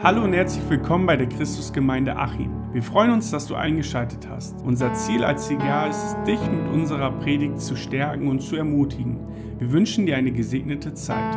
Hallo 0.00 0.22
und 0.22 0.32
herzlich 0.32 0.62
willkommen 0.70 1.06
bei 1.06 1.16
der 1.16 1.28
Christusgemeinde 1.28 2.14
Achim. 2.14 2.72
Wir 2.72 2.84
freuen 2.84 3.10
uns, 3.10 3.32
dass 3.32 3.48
du 3.48 3.56
eingeschaltet 3.56 4.28
hast. 4.28 4.54
Unser 4.62 4.94
Ziel 4.94 5.24
als 5.24 5.48
CGA 5.48 5.88
ist 5.88 5.96
es, 5.96 6.24
dich 6.24 6.40
mit 6.40 6.72
unserer 6.72 7.10
Predigt 7.10 7.60
zu 7.60 7.74
stärken 7.74 8.28
und 8.28 8.38
zu 8.38 8.54
ermutigen. 8.54 9.18
Wir 9.58 9.72
wünschen 9.72 10.06
dir 10.06 10.16
eine 10.16 10.30
gesegnete 10.30 10.94
Zeit. 10.94 11.34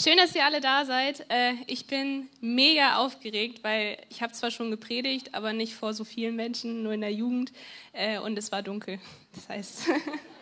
Schön, 0.00 0.16
dass 0.18 0.36
ihr 0.36 0.44
alle 0.44 0.60
da 0.60 0.84
seid. 0.84 1.26
Äh, 1.28 1.54
ich 1.66 1.88
bin 1.88 2.28
mega 2.40 2.98
aufgeregt, 2.98 3.64
weil 3.64 3.96
ich 4.10 4.22
habe 4.22 4.32
zwar 4.34 4.52
schon 4.52 4.70
gepredigt, 4.70 5.34
aber 5.34 5.52
nicht 5.52 5.74
vor 5.74 5.94
so 5.94 6.04
vielen 6.04 6.36
Menschen, 6.36 6.84
nur 6.84 6.92
in 6.92 7.00
der 7.00 7.12
Jugend. 7.12 7.52
Äh, 7.92 8.20
und 8.20 8.38
es 8.38 8.52
war 8.52 8.62
dunkel. 8.62 9.00
Das 9.34 9.48
heißt, 9.48 9.88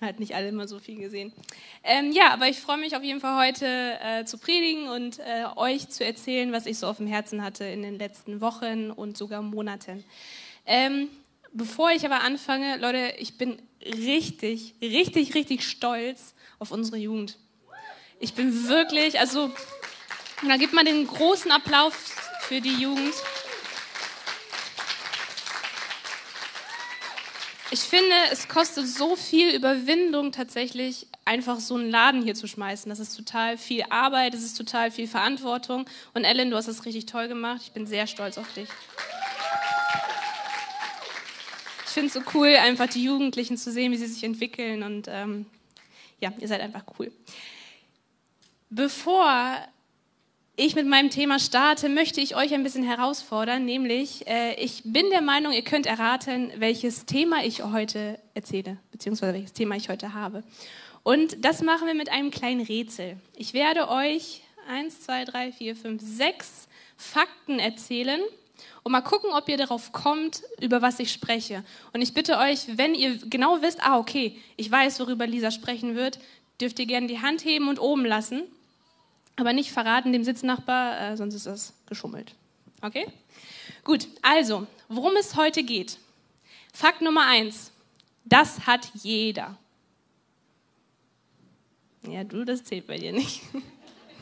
hat 0.00 0.20
nicht 0.20 0.34
alle 0.34 0.48
immer 0.48 0.68
so 0.68 0.78
viel 0.78 0.96
gesehen. 0.96 1.32
Ähm, 1.82 2.12
ja, 2.12 2.32
aber 2.32 2.48
ich 2.48 2.60
freue 2.60 2.78
mich 2.78 2.96
auf 2.96 3.02
jeden 3.02 3.20
Fall 3.20 3.48
heute 3.48 3.98
äh, 4.00 4.24
zu 4.24 4.38
predigen 4.38 4.88
und 4.88 5.18
äh, 5.18 5.44
euch 5.56 5.88
zu 5.88 6.04
erzählen, 6.04 6.52
was 6.52 6.66
ich 6.66 6.78
so 6.78 6.86
auf 6.86 6.98
dem 6.98 7.06
Herzen 7.06 7.42
hatte 7.42 7.64
in 7.64 7.82
den 7.82 7.98
letzten 7.98 8.40
Wochen 8.40 8.90
und 8.90 9.16
sogar 9.16 9.42
Monaten. 9.42 10.04
Ähm, 10.66 11.08
bevor 11.52 11.90
ich 11.90 12.04
aber 12.04 12.20
anfange, 12.20 12.76
Leute, 12.76 13.14
ich 13.18 13.38
bin 13.38 13.60
richtig, 13.84 14.74
richtig, 14.82 15.34
richtig 15.34 15.66
stolz 15.66 16.34
auf 16.58 16.70
unsere 16.70 16.96
Jugend. 16.96 17.36
Ich 18.20 18.34
bin 18.34 18.68
wirklich, 18.68 19.18
also, 19.20 19.50
da 20.46 20.56
gibt 20.56 20.72
man 20.72 20.84
den 20.84 21.06
großen 21.06 21.50
Applaus 21.50 21.94
für 22.42 22.60
die 22.60 22.74
Jugend. 22.74 23.14
Ich 27.70 27.80
finde, 27.80 28.14
es 28.32 28.48
kostet 28.48 28.88
so 28.88 29.14
viel 29.14 29.54
Überwindung 29.54 30.32
tatsächlich, 30.32 31.06
einfach 31.26 31.60
so 31.60 31.74
einen 31.74 31.90
Laden 31.90 32.22
hier 32.22 32.34
zu 32.34 32.48
schmeißen. 32.48 32.88
Das 32.88 32.98
ist 32.98 33.14
total 33.14 33.58
viel 33.58 33.84
Arbeit, 33.90 34.32
das 34.32 34.42
ist 34.42 34.56
total 34.56 34.90
viel 34.90 35.06
Verantwortung. 35.06 35.84
Und 36.14 36.24
Ellen, 36.24 36.50
du 36.50 36.56
hast 36.56 36.66
das 36.66 36.86
richtig 36.86 37.04
toll 37.04 37.28
gemacht. 37.28 37.60
Ich 37.62 37.72
bin 37.72 37.86
sehr 37.86 38.06
stolz 38.06 38.38
auf 38.38 38.50
dich. 38.54 38.68
Ich 41.84 41.92
finde 41.92 42.06
es 42.06 42.14
so 42.14 42.22
cool, 42.32 42.56
einfach 42.56 42.88
die 42.88 43.04
Jugendlichen 43.04 43.58
zu 43.58 43.70
sehen, 43.70 43.92
wie 43.92 43.98
sie 43.98 44.06
sich 44.06 44.24
entwickeln. 44.24 44.82
Und 44.82 45.06
ähm, 45.08 45.44
ja, 46.20 46.32
ihr 46.38 46.48
seid 46.48 46.62
einfach 46.62 46.84
cool. 46.98 47.12
Bevor 48.70 49.58
ich 50.58 50.74
mit 50.74 50.88
meinem 50.88 51.08
Thema 51.08 51.38
starte, 51.38 51.88
möchte 51.88 52.20
ich 52.20 52.34
euch 52.34 52.52
ein 52.52 52.64
bisschen 52.64 52.82
herausfordern, 52.82 53.64
nämlich 53.64 54.26
äh, 54.26 54.54
ich 54.54 54.82
bin 54.84 55.08
der 55.10 55.22
Meinung, 55.22 55.52
ihr 55.52 55.62
könnt 55.62 55.86
erraten, 55.86 56.50
welches 56.56 57.06
Thema 57.06 57.44
ich 57.44 57.62
heute 57.62 58.18
erzähle, 58.34 58.76
beziehungsweise 58.90 59.34
welches 59.34 59.52
Thema 59.52 59.76
ich 59.76 59.88
heute 59.88 60.14
habe. 60.14 60.42
Und 61.04 61.44
das 61.44 61.62
machen 61.62 61.86
wir 61.86 61.94
mit 61.94 62.10
einem 62.10 62.32
kleinen 62.32 62.60
Rätsel. 62.60 63.18
Ich 63.36 63.54
werde 63.54 63.88
euch 63.88 64.42
eins, 64.68 65.00
zwei, 65.00 65.24
drei, 65.24 65.52
vier, 65.52 65.76
fünf, 65.76 66.02
sechs 66.02 66.66
Fakten 66.96 67.60
erzählen 67.60 68.20
und 68.82 68.90
mal 68.90 69.02
gucken, 69.02 69.30
ob 69.32 69.48
ihr 69.48 69.58
darauf 69.58 69.92
kommt, 69.92 70.42
über 70.60 70.82
was 70.82 70.98
ich 70.98 71.12
spreche. 71.12 71.64
Und 71.92 72.02
ich 72.02 72.14
bitte 72.14 72.36
euch, 72.36 72.76
wenn 72.76 72.96
ihr 72.96 73.16
genau 73.18 73.62
wisst, 73.62 73.80
ah, 73.84 73.96
okay, 73.96 74.36
ich 74.56 74.68
weiß, 74.68 74.98
worüber 74.98 75.28
Lisa 75.28 75.52
sprechen 75.52 75.94
wird, 75.94 76.18
dürft 76.60 76.80
ihr 76.80 76.86
gerne 76.86 77.06
die 77.06 77.22
Hand 77.22 77.44
heben 77.44 77.68
und 77.68 77.78
oben 77.78 78.04
lassen 78.04 78.42
aber 79.38 79.52
nicht 79.52 79.70
verraten 79.70 80.12
dem 80.12 80.24
Sitznachbar, 80.24 81.00
äh, 81.00 81.16
sonst 81.16 81.34
ist 81.34 81.46
das 81.46 81.72
geschummelt. 81.86 82.34
Okay? 82.82 83.06
Gut, 83.84 84.08
also, 84.22 84.66
worum 84.88 85.16
es 85.16 85.36
heute 85.36 85.62
geht. 85.62 85.98
Fakt 86.72 87.00
Nummer 87.02 87.26
eins. 87.26 87.72
Das 88.24 88.66
hat 88.66 88.90
jeder. 88.94 89.56
Ja, 92.06 92.24
du, 92.24 92.44
das 92.44 92.64
zählt 92.64 92.86
bei 92.86 92.98
dir 92.98 93.12
nicht. 93.12 93.42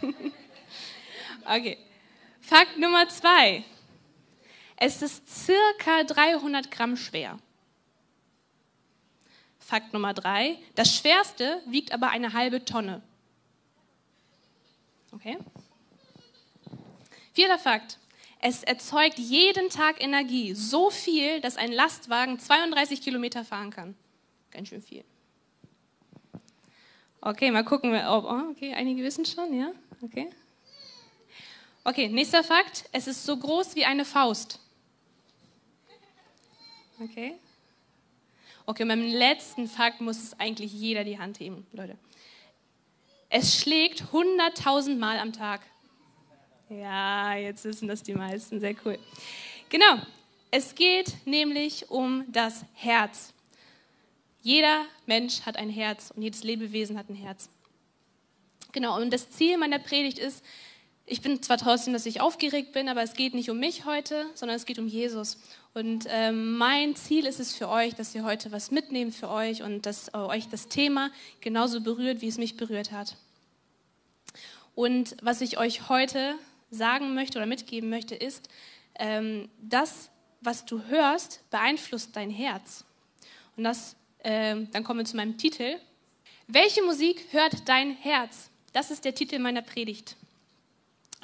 okay. 1.45 1.79
Fakt 2.41 2.79
Nummer 2.79 3.09
zwei. 3.09 3.65
Es 4.77 5.03
ist 5.03 5.29
circa 5.29 6.05
300 6.05 6.71
Gramm 6.71 6.97
schwer. 6.97 7.39
Fakt 9.59 9.93
Nummer 9.93 10.15
drei. 10.15 10.59
Das 10.75 10.95
Schwerste 10.95 11.61
wiegt 11.67 11.93
aber 11.93 12.11
eine 12.11 12.35
halbe 12.35 12.65
Tonne. 12.65 13.03
Okay? 15.17 15.39
Vierter 17.33 17.59
Fakt. 17.59 17.99
Es 18.41 18.63
erzeugt 18.63 19.19
jeden 19.19 19.71
Tag 19.71 20.03
Energie, 20.03 20.55
so 20.55 20.91
viel, 20.91 21.41
dass 21.41 21.57
ein 21.57 21.73
Lastwagen 21.73 22.39
32 22.39 23.01
Kilometer 23.01 23.45
fahren 23.45 23.71
kann. 23.71 23.97
Ganz 24.51 24.69
schön 24.69 24.83
viel. 24.83 25.05
Okay, 27.23 27.51
mal 27.51 27.65
gucken. 27.65 27.95
Ob, 27.95 28.25
oh, 28.25 28.51
okay, 28.51 28.75
einige 28.75 29.03
wissen 29.03 29.25
schon, 29.25 29.59
ja? 29.59 29.73
Okay. 30.03 30.29
Okay, 31.83 32.09
nächster 32.09 32.45
Fakt. 32.45 32.85
Es 32.93 33.07
ist 33.07 33.25
so 33.25 33.39
groß 33.39 33.75
wie 33.75 33.87
eine 33.87 34.05
Faust. 34.05 34.61
Okay. 37.01 37.35
Okay, 38.67 38.85
beim 38.85 39.01
letzten 39.03 39.67
Fakt 39.67 40.03
muss 40.03 40.23
es 40.23 40.39
eigentlich 40.39 40.73
jeder 40.73 41.05
die 41.05 41.19
Hand 41.19 41.41
heben, 41.41 41.67
Leute. 41.73 41.97
Es 43.39 43.61
schlägt 43.61 44.03
100.000 44.15 44.97
Mal 44.97 45.19
am 45.19 45.31
Tag. 45.31 45.61
Ja, 46.71 47.35
jetzt 47.35 47.67
wissen 47.67 47.87
das 47.87 48.03
die 48.03 48.15
meisten. 48.15 48.61
Sehr 48.61 48.75
cool. 48.83 48.99
Genau. 49.69 49.99
Es 50.51 50.75
geht 50.75 51.13
nämlich 51.27 51.91
um 51.91 52.25
das 52.29 52.65
Herz. 52.73 53.35
Jeder 54.41 54.87
Mensch 55.05 55.43
hat 55.43 55.59
ein 55.59 55.69
Herz 55.69 56.15
und 56.17 56.23
jedes 56.23 56.45
Lebewesen 56.45 56.97
hat 56.97 57.11
ein 57.11 57.15
Herz. 57.15 57.51
Genau. 58.73 58.99
Und 58.99 59.13
das 59.13 59.29
Ziel 59.29 59.59
meiner 59.59 59.81
Predigt 59.81 60.19
ist, 60.19 60.43
ich 61.05 61.21
bin 61.21 61.43
zwar 61.43 61.59
trotzdem, 61.59 61.93
dass 61.93 62.07
ich 62.07 62.23
aufgeregt 62.23 62.73
bin, 62.73 62.89
aber 62.89 63.03
es 63.03 63.13
geht 63.13 63.35
nicht 63.35 63.51
um 63.51 63.61
mich 63.61 63.85
heute, 63.85 64.25
sondern 64.33 64.57
es 64.57 64.65
geht 64.65 64.79
um 64.79 64.89
Jesus. 64.89 65.37
Und 65.75 66.07
ähm, 66.09 66.57
mein 66.57 66.97
Ziel 66.97 67.27
ist 67.27 67.39
es 67.39 67.55
für 67.55 67.69
euch, 67.69 67.95
dass 67.95 68.15
ihr 68.15 68.25
heute 68.25 68.51
was 68.51 68.71
mitnehmt 68.71 69.15
für 69.15 69.29
euch 69.29 69.63
und 69.63 69.85
dass 69.85 70.09
äh, 70.09 70.17
euch 70.17 70.49
das 70.49 70.69
Thema 70.69 71.11
genauso 71.43 71.83
berührt, 71.83 72.23
wie 72.23 72.29
es 72.29 72.39
mich 72.39 72.57
berührt 72.57 72.93
hat. 72.93 73.15
Und 74.77 75.17
was 75.23 75.41
ich 75.41 75.57
euch 75.57 75.89
heute 75.89 76.35
sagen 76.71 77.15
möchte 77.15 77.39
oder 77.39 77.47
mitgeben 77.47 77.89
möchte, 77.89 78.15
ist, 78.15 78.51
ähm, 78.99 79.49
das, 79.59 80.11
was 80.43 80.67
du 80.67 80.85
hörst, 80.85 81.41
beeinflusst 81.51 82.15
dein 82.15 82.31
Herz. 82.31 82.85
Und 83.57 83.65
das, 83.65 83.97
äh, 84.19 84.55
dann 84.71 84.85
kommen 84.85 85.01
wir 85.01 85.07
zu 85.07 85.17
meinem 85.17 85.39
Titel. 85.39 85.79
Welche 86.47 86.83
Musik 86.83 87.25
hört 87.31 87.67
dein 87.67 87.97
Herz? 87.97 88.51
Das 88.75 88.91
ist 88.91 89.07
der 89.07 89.15
Titel 89.15 89.39
meiner 89.39 89.63
Predigt. 89.63 90.15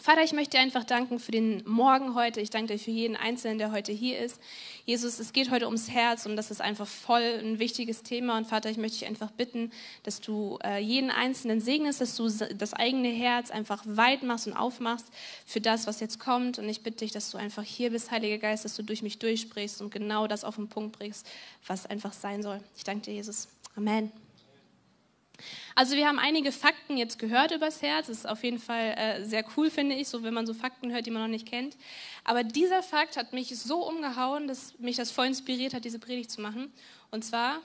Vater, 0.02 0.24
ich 0.24 0.32
möchte 0.32 0.56
dir 0.56 0.62
einfach 0.64 0.82
danken 0.82 1.20
für 1.20 1.30
den 1.30 1.62
Morgen 1.64 2.16
heute. 2.16 2.40
Ich 2.40 2.50
danke 2.50 2.72
dir 2.72 2.78
für 2.80 2.90
jeden 2.90 3.14
Einzelnen, 3.14 3.58
der 3.58 3.70
heute 3.70 3.92
hier 3.92 4.18
ist. 4.18 4.40
Jesus, 4.84 5.20
es 5.20 5.32
geht 5.32 5.52
heute 5.52 5.66
ums 5.66 5.90
Herz 5.90 6.26
und 6.26 6.34
das 6.34 6.50
ist 6.50 6.60
einfach 6.60 6.88
voll 6.88 7.22
ein 7.22 7.60
wichtiges 7.60 8.02
Thema. 8.02 8.36
Und 8.36 8.48
Vater, 8.48 8.68
ich 8.68 8.78
möchte 8.78 8.98
dich 8.98 9.08
einfach 9.08 9.30
bitten, 9.30 9.70
dass 10.02 10.20
du 10.20 10.58
äh, 10.64 10.80
jeden 10.80 11.12
Einzelnen 11.12 11.60
segnest, 11.60 12.00
dass 12.00 12.16
du 12.16 12.28
das 12.28 12.74
eigene 12.74 13.10
Herz 13.10 13.52
einfach 13.52 13.84
weit 13.86 14.24
machst 14.24 14.48
und 14.48 14.54
aufmachst 14.54 15.06
für 15.46 15.60
das, 15.60 15.86
was 15.86 16.00
jetzt 16.00 16.18
kommt. 16.18 16.58
Und 16.58 16.68
ich 16.68 16.82
bitte 16.82 17.04
dich, 17.04 17.12
dass 17.12 17.30
du 17.30 17.38
einfach 17.38 17.62
hier 17.62 17.90
bist, 17.90 18.10
Heiliger 18.10 18.38
Geist, 18.38 18.64
dass 18.64 18.74
du 18.74 18.82
durch 18.82 19.02
mich 19.02 19.20
durchsprichst 19.20 19.80
und 19.80 19.92
genau 19.92 20.26
das 20.26 20.42
auf 20.42 20.56
den 20.56 20.66
Punkt 20.66 20.98
bringst, 20.98 21.30
was 21.68 21.86
einfach 21.86 22.12
sein 22.12 22.42
soll. 22.42 22.58
Ich 22.76 22.82
danke 22.82 23.02
dir, 23.02 23.14
Jesus. 23.14 23.46
Amen. 23.76 24.10
Also 25.74 25.96
wir 25.96 26.06
haben 26.06 26.18
einige 26.18 26.52
Fakten 26.52 26.96
jetzt 26.96 27.18
gehört 27.18 27.52
übers 27.52 27.82
Herz. 27.82 28.08
Das 28.08 28.18
ist 28.18 28.28
auf 28.28 28.44
jeden 28.44 28.58
Fall 28.58 28.94
äh, 28.96 29.24
sehr 29.24 29.44
cool, 29.56 29.70
finde 29.70 29.94
ich, 29.96 30.08
so 30.08 30.22
wenn 30.22 30.34
man 30.34 30.46
so 30.46 30.54
Fakten 30.54 30.92
hört, 30.92 31.06
die 31.06 31.10
man 31.10 31.22
noch 31.22 31.28
nicht 31.28 31.46
kennt. 31.46 31.76
Aber 32.24 32.44
dieser 32.44 32.82
Fakt 32.82 33.16
hat 33.16 33.32
mich 33.32 33.56
so 33.58 33.86
umgehauen, 33.86 34.48
dass 34.48 34.78
mich 34.78 34.96
das 34.96 35.10
voll 35.10 35.26
inspiriert 35.26 35.74
hat, 35.74 35.84
diese 35.84 35.98
Predigt 35.98 36.30
zu 36.30 36.40
machen. 36.40 36.72
Und 37.10 37.24
zwar, 37.24 37.60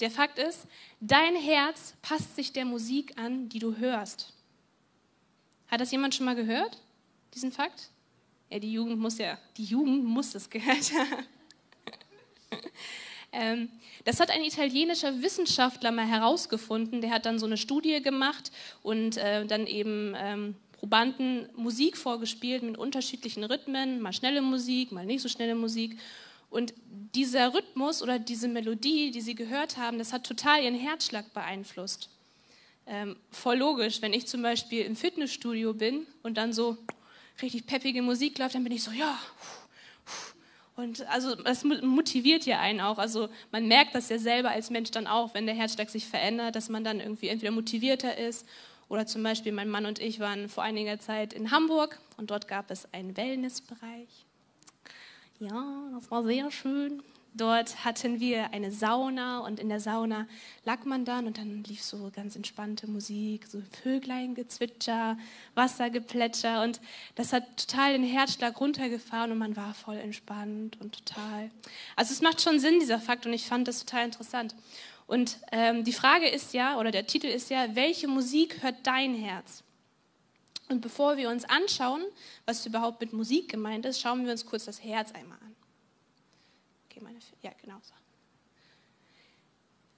der 0.00 0.10
Fakt 0.10 0.38
ist, 0.38 0.66
dein 1.00 1.36
Herz 1.36 1.94
passt 2.02 2.36
sich 2.36 2.52
der 2.52 2.64
Musik 2.64 3.18
an, 3.18 3.48
die 3.48 3.58
du 3.58 3.76
hörst. 3.76 4.32
Hat 5.68 5.80
das 5.80 5.90
jemand 5.90 6.14
schon 6.14 6.26
mal 6.26 6.34
gehört, 6.34 6.78
diesen 7.34 7.52
Fakt? 7.52 7.90
Ja, 8.50 8.58
die 8.58 8.72
Jugend 8.72 8.98
muss 8.98 9.16
ja, 9.18 9.38
die 9.56 9.64
Jugend 9.64 10.04
muss 10.04 10.32
das 10.32 10.50
gehört 10.50 10.92
haben. 10.92 11.26
Ähm, 13.32 13.68
das 14.04 14.20
hat 14.20 14.30
ein 14.30 14.44
italienischer 14.44 15.22
Wissenschaftler 15.22 15.90
mal 15.90 16.06
herausgefunden. 16.06 17.00
Der 17.00 17.10
hat 17.10 17.26
dann 17.26 17.38
so 17.38 17.46
eine 17.46 17.56
Studie 17.56 18.02
gemacht 18.02 18.52
und 18.82 19.16
äh, 19.16 19.46
dann 19.46 19.66
eben 19.66 20.14
ähm, 20.16 20.54
Probanden 20.72 21.48
Musik 21.56 21.96
vorgespielt 21.96 22.62
mit 22.62 22.76
unterschiedlichen 22.76 23.44
Rhythmen, 23.44 24.00
mal 24.00 24.12
schnelle 24.12 24.42
Musik, 24.42 24.92
mal 24.92 25.06
nicht 25.06 25.22
so 25.22 25.28
schnelle 25.28 25.54
Musik. 25.54 25.98
Und 26.50 26.74
dieser 27.14 27.54
Rhythmus 27.54 28.02
oder 28.02 28.18
diese 28.18 28.48
Melodie, 28.48 29.10
die 29.10 29.22
sie 29.22 29.34
gehört 29.34 29.78
haben, 29.78 29.98
das 29.98 30.12
hat 30.12 30.26
total 30.26 30.62
ihren 30.62 30.74
Herzschlag 30.74 31.32
beeinflusst. 31.32 32.10
Ähm, 32.86 33.16
voll 33.30 33.58
logisch, 33.58 34.02
wenn 34.02 34.12
ich 34.12 34.26
zum 34.26 34.42
Beispiel 34.42 34.84
im 34.84 34.96
Fitnessstudio 34.96 35.72
bin 35.72 36.06
und 36.22 36.36
dann 36.36 36.52
so 36.52 36.76
richtig 37.40 37.66
peppige 37.66 38.02
Musik 38.02 38.38
läuft, 38.38 38.54
dann 38.54 38.64
bin 38.64 38.72
ich 38.72 38.82
so, 38.82 38.90
ja. 38.90 39.18
Und 40.74 41.06
also 41.08 41.34
das 41.34 41.64
motiviert 41.64 42.46
ja 42.46 42.60
einen 42.60 42.80
auch. 42.80 42.98
Also 42.98 43.28
man 43.50 43.68
merkt 43.68 43.94
das 43.94 44.08
ja 44.08 44.18
selber 44.18 44.50
als 44.50 44.70
Mensch 44.70 44.90
dann 44.90 45.06
auch, 45.06 45.34
wenn 45.34 45.46
der 45.46 45.54
Herzschlag 45.54 45.90
sich 45.90 46.06
verändert, 46.06 46.56
dass 46.56 46.68
man 46.68 46.82
dann 46.82 47.00
irgendwie 47.00 47.28
entweder 47.28 47.52
motivierter 47.52 48.16
ist 48.16 48.46
oder 48.88 49.06
zum 49.06 49.22
Beispiel 49.22 49.52
mein 49.52 49.68
Mann 49.68 49.86
und 49.86 49.98
ich 49.98 50.18
waren 50.18 50.48
vor 50.48 50.62
einiger 50.62 50.98
Zeit 50.98 51.32
in 51.34 51.50
Hamburg 51.50 51.98
und 52.16 52.30
dort 52.30 52.48
gab 52.48 52.70
es 52.70 52.92
einen 52.92 53.16
Wellnessbereich. 53.16 54.26
Ja, 55.38 55.90
das 55.94 56.10
war 56.10 56.22
sehr 56.22 56.50
schön. 56.50 57.02
Dort 57.34 57.82
hatten 57.84 58.20
wir 58.20 58.52
eine 58.52 58.70
Sauna 58.70 59.38
und 59.38 59.58
in 59.58 59.70
der 59.70 59.80
Sauna 59.80 60.26
lag 60.66 60.84
man 60.84 61.06
dann 61.06 61.26
und 61.26 61.38
dann 61.38 61.64
lief 61.64 61.82
so 61.82 62.10
ganz 62.14 62.36
entspannte 62.36 62.86
Musik, 62.86 63.46
so 63.46 63.62
Vögleingezwitscher, 63.82 65.16
Wassergeplätscher 65.54 66.62
und 66.62 66.80
das 67.14 67.32
hat 67.32 67.56
total 67.56 67.92
den 67.92 68.04
Herzschlag 68.04 68.60
runtergefahren 68.60 69.32
und 69.32 69.38
man 69.38 69.56
war 69.56 69.72
voll 69.72 69.96
entspannt 69.96 70.78
und 70.80 71.06
total. 71.06 71.50
Also 71.96 72.12
es 72.12 72.20
macht 72.20 72.42
schon 72.42 72.58
Sinn, 72.58 72.80
dieser 72.80 73.00
Fakt 73.00 73.24
und 73.24 73.32
ich 73.32 73.46
fand 73.46 73.66
das 73.66 73.82
total 73.84 74.04
interessant. 74.04 74.54
Und 75.06 75.38
ähm, 75.52 75.84
die 75.84 75.92
Frage 75.94 76.28
ist 76.28 76.52
ja, 76.52 76.78
oder 76.78 76.90
der 76.90 77.06
Titel 77.06 77.28
ist 77.28 77.48
ja, 77.48 77.74
welche 77.74 78.08
Musik 78.08 78.62
hört 78.62 78.76
dein 78.82 79.14
Herz? 79.14 79.62
Und 80.68 80.82
bevor 80.82 81.16
wir 81.16 81.30
uns 81.30 81.44
anschauen, 81.44 82.02
was 82.44 82.66
überhaupt 82.66 83.00
mit 83.00 83.14
Musik 83.14 83.50
gemeint 83.50 83.86
ist, 83.86 84.00
schauen 84.00 84.24
wir 84.24 84.32
uns 84.32 84.44
kurz 84.44 84.66
das 84.66 84.82
Herz 84.84 85.12
einmal 85.12 85.38
an 85.38 85.41
meine, 87.02 87.18
ja, 87.42 87.50
genau 87.60 87.78
so. 87.82 87.94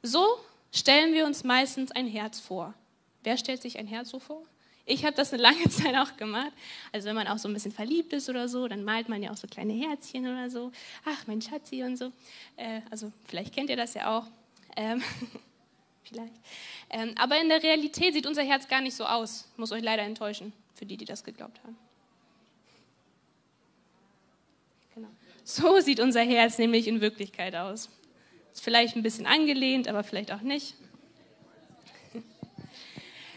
So 0.03 0.39
stellen 0.73 1.15
wir 1.15 1.25
uns 1.27 1.45
meistens 1.45 1.93
ein 1.93 2.07
Herz 2.07 2.41
vor. 2.41 2.75
Wer 3.23 3.39
stellt 3.39 3.63
sich 3.63 3.79
ein 3.79 3.87
Herz 3.87 4.11
so 4.11 4.19
vor? 4.19 4.43
Ich 4.87 5.05
habe 5.05 5.17
das 5.17 5.33
eine 5.33 5.43
lange 5.43 5.69
Zeit 5.71 5.95
auch 5.97 6.17
gemacht. 6.17 6.53
Also 6.93 7.09
wenn 7.09 7.15
man 7.15 7.27
auch 7.29 7.39
so 7.39 7.49
ein 7.49 7.55
bisschen 7.55 7.73
verliebt 7.73 8.13
ist 8.13 8.29
oder 8.29 8.49
so, 8.49 8.69
dann 8.69 8.85
malt 8.85 9.09
man 9.09 9.23
ja 9.23 9.31
auch 9.31 9.37
so 9.37 9.47
kleine 9.47 9.73
Herzchen 9.73 10.27
oder 10.27 10.51
so. 10.51 10.73
Ach, 11.05 11.27
mein 11.27 11.41
Schatzi 11.41 11.83
und 11.83 11.97
so. 11.97 12.13
Äh, 12.57 12.81
also 12.91 13.11
vielleicht 13.27 13.55
kennt 13.55 13.71
ihr 13.71 13.77
das 13.77 13.95
ja 13.95 14.19
auch. 14.19 14.27
Ähm, 14.77 15.03
vielleicht. 16.05 16.35
Ähm, 16.91 17.15
aber 17.17 17.41
in 17.41 17.49
der 17.49 17.63
Realität 17.63 18.15
sieht 18.15 18.27
unser 18.27 18.43
Herz 18.43 18.69
gar 18.69 18.81
nicht 18.81 18.95
so 18.95 19.07
aus. 19.07 19.49
Muss 19.57 19.73
euch 19.73 19.83
leider 19.83 20.03
enttäuschen, 20.03 20.53
für 20.75 20.85
die, 20.85 20.97
die 20.97 21.07
das 21.07 21.25
geglaubt 21.25 21.59
haben. 21.65 21.77
So 25.45 25.79
sieht 25.81 26.01
unser 26.01 26.23
Herz 26.23 26.57
nämlich 26.57 26.89
in 26.89 27.03
Wirklichkeit 27.03 27.55
aus. 27.55 27.91
Ist 28.53 28.65
vielleicht 28.65 28.97
ein 28.97 29.03
bisschen 29.03 29.27
angelehnt, 29.27 29.89
aber 29.89 30.03
vielleicht 30.03 30.33
auch 30.33 30.41
nicht. 30.41 30.75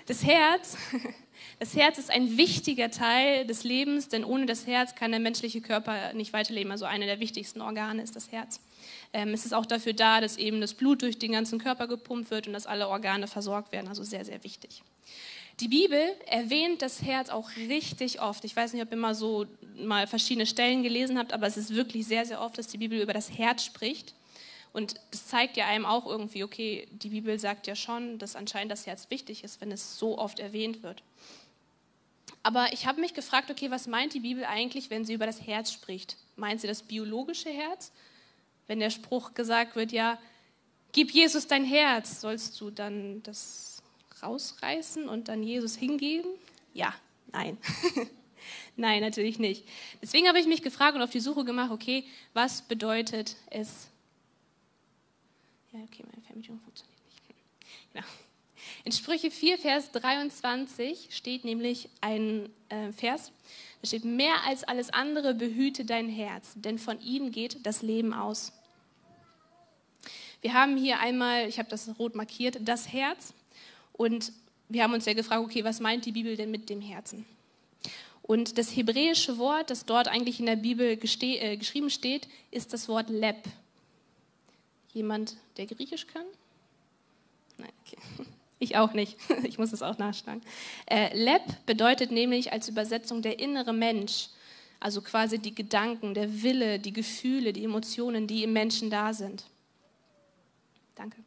Das 0.06 0.24
Herz, 0.24 0.77
das 1.59 1.75
Herz 1.75 1.98
ist 1.98 2.09
ein 2.09 2.38
wichtiger 2.38 2.89
Teil 2.89 3.45
des 3.45 3.65
Lebens, 3.65 4.07
denn 4.07 4.24
ohne 4.24 4.45
das 4.45 4.65
Herz 4.65 4.95
kann 4.95 5.12
der 5.12 5.19
menschliche 5.19 5.59
Körper 5.59 6.13
nicht 6.13 6.31
weiterleben. 6.31 6.71
Also 6.71 6.86
eine 6.86 7.06
der 7.07 7.19
wichtigsten 7.19 7.59
Organe 7.59 8.01
ist 8.01 8.15
das 8.15 8.31
Herz. 8.31 8.62
Ähm, 9.12 9.33
es 9.33 9.45
ist 9.45 9.54
auch 9.54 9.65
dafür 9.65 9.92
da, 9.92 10.21
dass 10.21 10.38
eben 10.38 10.62
das 10.62 10.75
Blut 10.75 11.01
durch 11.01 11.19
den 11.19 11.33
ganzen 11.33 11.59
Körper 11.59 11.88
gepumpt 11.88 12.31
wird 12.31 12.48
und 12.48 12.54
dass 12.54 12.68
alle 12.68 12.88
Organe 12.88 13.27
versorgt 13.27 13.74
werden. 13.74 13.89
Also 13.89 14.04
sehr, 14.04 14.24
sehr 14.24 14.45
wichtig. 14.45 14.81
Die 15.59 15.68
Bibel 15.68 16.15
erwähnt 16.27 16.83
das 16.83 17.01
Herz 17.01 17.30
auch 17.30 17.50
richtig 17.57 18.21
oft. 18.21 18.45
Ich 18.45 18.56
weiß 18.56 18.74
nicht, 18.74 18.83
ob 18.83 18.92
ihr 18.92 18.98
mal 18.98 19.15
so 19.15 19.48
mal 19.75 20.06
verschiedene 20.06 20.45
Stellen 20.45 20.83
gelesen 20.83 21.18
habt, 21.18 21.33
aber 21.33 21.48
es 21.48 21.57
ist 21.57 21.74
wirklich 21.74 22.06
sehr, 22.06 22.25
sehr 22.25 22.42
oft, 22.42 22.57
dass 22.57 22.68
die 22.68 22.77
Bibel 22.77 23.00
über 23.00 23.13
das 23.13 23.36
Herz 23.38 23.63
spricht. 23.63 24.13
Und 24.71 24.95
das 25.09 25.27
zeigt 25.27 25.57
ja 25.57 25.65
einem 25.65 25.86
auch 25.86 26.06
irgendwie, 26.06 26.44
okay, 26.44 26.88
die 26.92 27.09
Bibel 27.09 27.39
sagt 27.39 27.65
ja 27.65 27.75
schon, 27.75 28.19
dass 28.19 28.36
anscheinend 28.36 28.71
das 28.71 28.86
Herz 28.86 29.09
wichtig 29.09 29.44
ist, 29.44 29.59
wenn 29.59 29.71
es 29.71 29.98
so 29.98 30.19
oft 30.19 30.39
erwähnt 30.39 30.83
wird. 30.83 31.01
Aber 32.44 32.71
ich 32.71 32.86
habe 32.86 33.01
mich 33.01 33.15
gefragt, 33.15 33.50
okay, 33.50 33.71
was 33.71 33.88
meint 33.88 34.13
die 34.13 34.19
Bibel 34.19 34.45
eigentlich, 34.45 34.92
wenn 34.92 35.06
sie 35.06 35.13
über 35.13 35.25
das 35.25 35.42
Herz 35.42 35.71
spricht? 35.71 36.18
Meint 36.36 36.62
sie 36.62 36.68
das 36.68 36.83
biologische 36.83 37.50
Herz? 37.50 37.92
Wenn 38.68 38.80
der 38.80 38.92
Spruch 38.92 39.33
gesagt 39.33 39.75
wird, 39.75 39.92
ja, 39.92 40.19
gib 40.92 41.12
Jesus 41.12 41.48
dein 41.48 41.65
Herz, 41.65 42.21
sollst 42.21 42.62
du 42.62 42.69
dann 42.69 43.24
das 43.24 43.77
rausreißen 44.24 45.08
und 45.08 45.28
dann 45.28 45.44
Jesus 45.44 45.75
hingeben? 45.75 46.31
Ja, 46.74 46.94
nein. 47.31 47.58
nein, 48.75 49.02
natürlich 49.02 49.40
nicht. 49.40 49.64
Deswegen 50.02 50.28
habe 50.28 50.40
ich 50.40 50.48
mich 50.48 50.62
gefragt 50.62 50.96
und 50.96 51.02
auf 51.02 51.10
die 51.10 51.19
Suche 51.19 51.44
gemacht, 51.44 51.72
okay, 51.72 52.04
was 52.34 52.62
bedeutet 52.62 53.36
es? 53.50 53.88
Ja, 55.72 55.80
okay, 55.84 56.04
meine 56.12 56.25
Fernbedienung 56.25 56.60
funktioniert 56.62 56.98
nicht. 57.06 57.94
Genau. 57.94 58.06
In 58.84 58.92
Sprüche 58.92 59.31
4, 59.31 59.58
Vers 59.58 59.92
23 59.92 61.10
steht 61.16 61.46
nämlich 61.46 61.90
ein 62.02 62.50
äh, 62.69 62.92
Vers, 62.92 63.31
da 63.81 63.88
steht, 63.88 64.06
mehr 64.06 64.44
als 64.46 64.64
alles 64.64 64.90
andere 64.90 65.34
behüte 65.34 65.86
dein 65.86 66.10
Herz, 66.10 66.54
denn 66.56 66.80
von 66.80 67.00
ihm 67.02 67.31
geht 67.31 67.66
das 67.66 67.81
Leben 67.81 68.14
aus. 68.14 68.54
Wir 70.42 70.54
haben 70.54 70.78
hier 70.78 71.00
einmal, 71.00 71.48
ich 71.48 71.60
habe 71.60 71.69
das 71.69 71.90
rot 72.00 72.16
markiert, 72.16 72.60
das 72.62 72.92
Herz. 72.92 73.34
Und 73.98 74.32
wir 74.70 74.84
haben 74.84 74.94
uns 74.94 75.06
ja 75.06 75.14
gefragt, 75.14 75.44
okay, 75.44 75.64
was 75.64 75.80
meint 75.80 76.06
die 76.06 76.12
Bibel 76.12 76.36
denn 76.36 76.52
mit 76.52 76.70
dem 76.70 76.82
Herzen? 76.82 77.26
Und 78.22 78.58
das 78.58 78.76
hebräische 78.76 79.38
Wort, 79.38 79.70
das 79.70 79.86
dort 79.86 80.10
eigentlich 80.10 80.40
in 80.40 80.46
der 80.46 80.58
Bibel 80.58 80.88
äh, 80.88 81.58
geschrieben 81.58 81.90
steht, 81.90 82.28
ist 82.52 82.74
das 82.74 82.90
Wort 82.90 83.10
Leb. 83.10 83.38
Jemand, 84.94 85.38
der 85.56 85.66
Griechisch 85.66 86.08
kann? 86.08 86.26
Nein, 87.58 87.72
okay. 87.86 87.98
Ich 88.60 88.76
auch 88.76 88.94
nicht. 88.94 89.18
Ich 89.44 89.60
muss 89.60 89.72
es 89.72 89.84
auch 89.84 89.98
nachschlagen. 89.98 90.42
Äh, 90.88 91.16
Leb 91.16 91.44
bedeutet 91.66 92.12
nämlich 92.12 92.52
als 92.52 92.68
Übersetzung 92.68 93.22
der 93.22 93.40
innere 93.40 93.72
Mensch, 93.72 94.30
also 94.80 95.02
quasi 95.02 95.40
die 95.40 95.56
Gedanken, 95.56 96.14
der 96.14 96.42
Wille, 96.42 96.80
die 96.80 96.92
Gefühle, 96.92 97.54
die 97.54 97.64
Emotionen, 97.64 98.28
die 98.28 98.44
im 98.44 98.54
Menschen 98.54 98.90
da 98.90 99.14
sind. 99.14 99.46
Danke. 100.96 101.18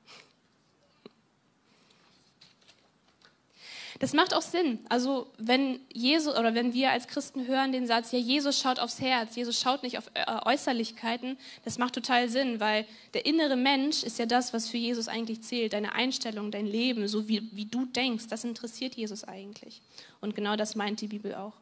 Das 4.00 4.14
macht 4.14 4.32
auch 4.32 4.42
Sinn. 4.42 4.78
Also 4.88 5.26
wenn 5.36 5.78
Jesus 5.92 6.34
oder 6.34 6.54
wenn 6.54 6.72
wir 6.72 6.90
als 6.90 7.06
Christen 7.06 7.46
hören 7.46 7.70
den 7.70 7.86
Satz, 7.86 8.12
ja, 8.12 8.18
Jesus 8.18 8.58
schaut 8.58 8.80
aufs 8.80 8.98
Herz, 8.98 9.36
Jesus 9.36 9.60
schaut 9.60 9.82
nicht 9.82 9.98
auf 9.98 10.10
äh, 10.14 10.24
Äußerlichkeiten, 10.46 11.36
das 11.66 11.76
macht 11.76 11.94
total 11.96 12.30
Sinn, 12.30 12.60
weil 12.60 12.86
der 13.12 13.26
innere 13.26 13.56
Mensch 13.56 14.02
ist 14.02 14.18
ja 14.18 14.24
das, 14.24 14.54
was 14.54 14.70
für 14.70 14.78
Jesus 14.78 15.06
eigentlich 15.06 15.42
zählt. 15.42 15.74
Deine 15.74 15.92
Einstellung, 15.92 16.50
dein 16.50 16.64
Leben, 16.64 17.08
so 17.08 17.28
wie, 17.28 17.46
wie 17.52 17.66
du 17.66 17.84
denkst, 17.84 18.28
das 18.28 18.42
interessiert 18.42 18.94
Jesus 18.94 19.22
eigentlich. 19.22 19.82
Und 20.22 20.34
genau 20.34 20.56
das 20.56 20.76
meint 20.76 21.02
die 21.02 21.08
Bibel 21.08 21.34
auch. 21.34 21.52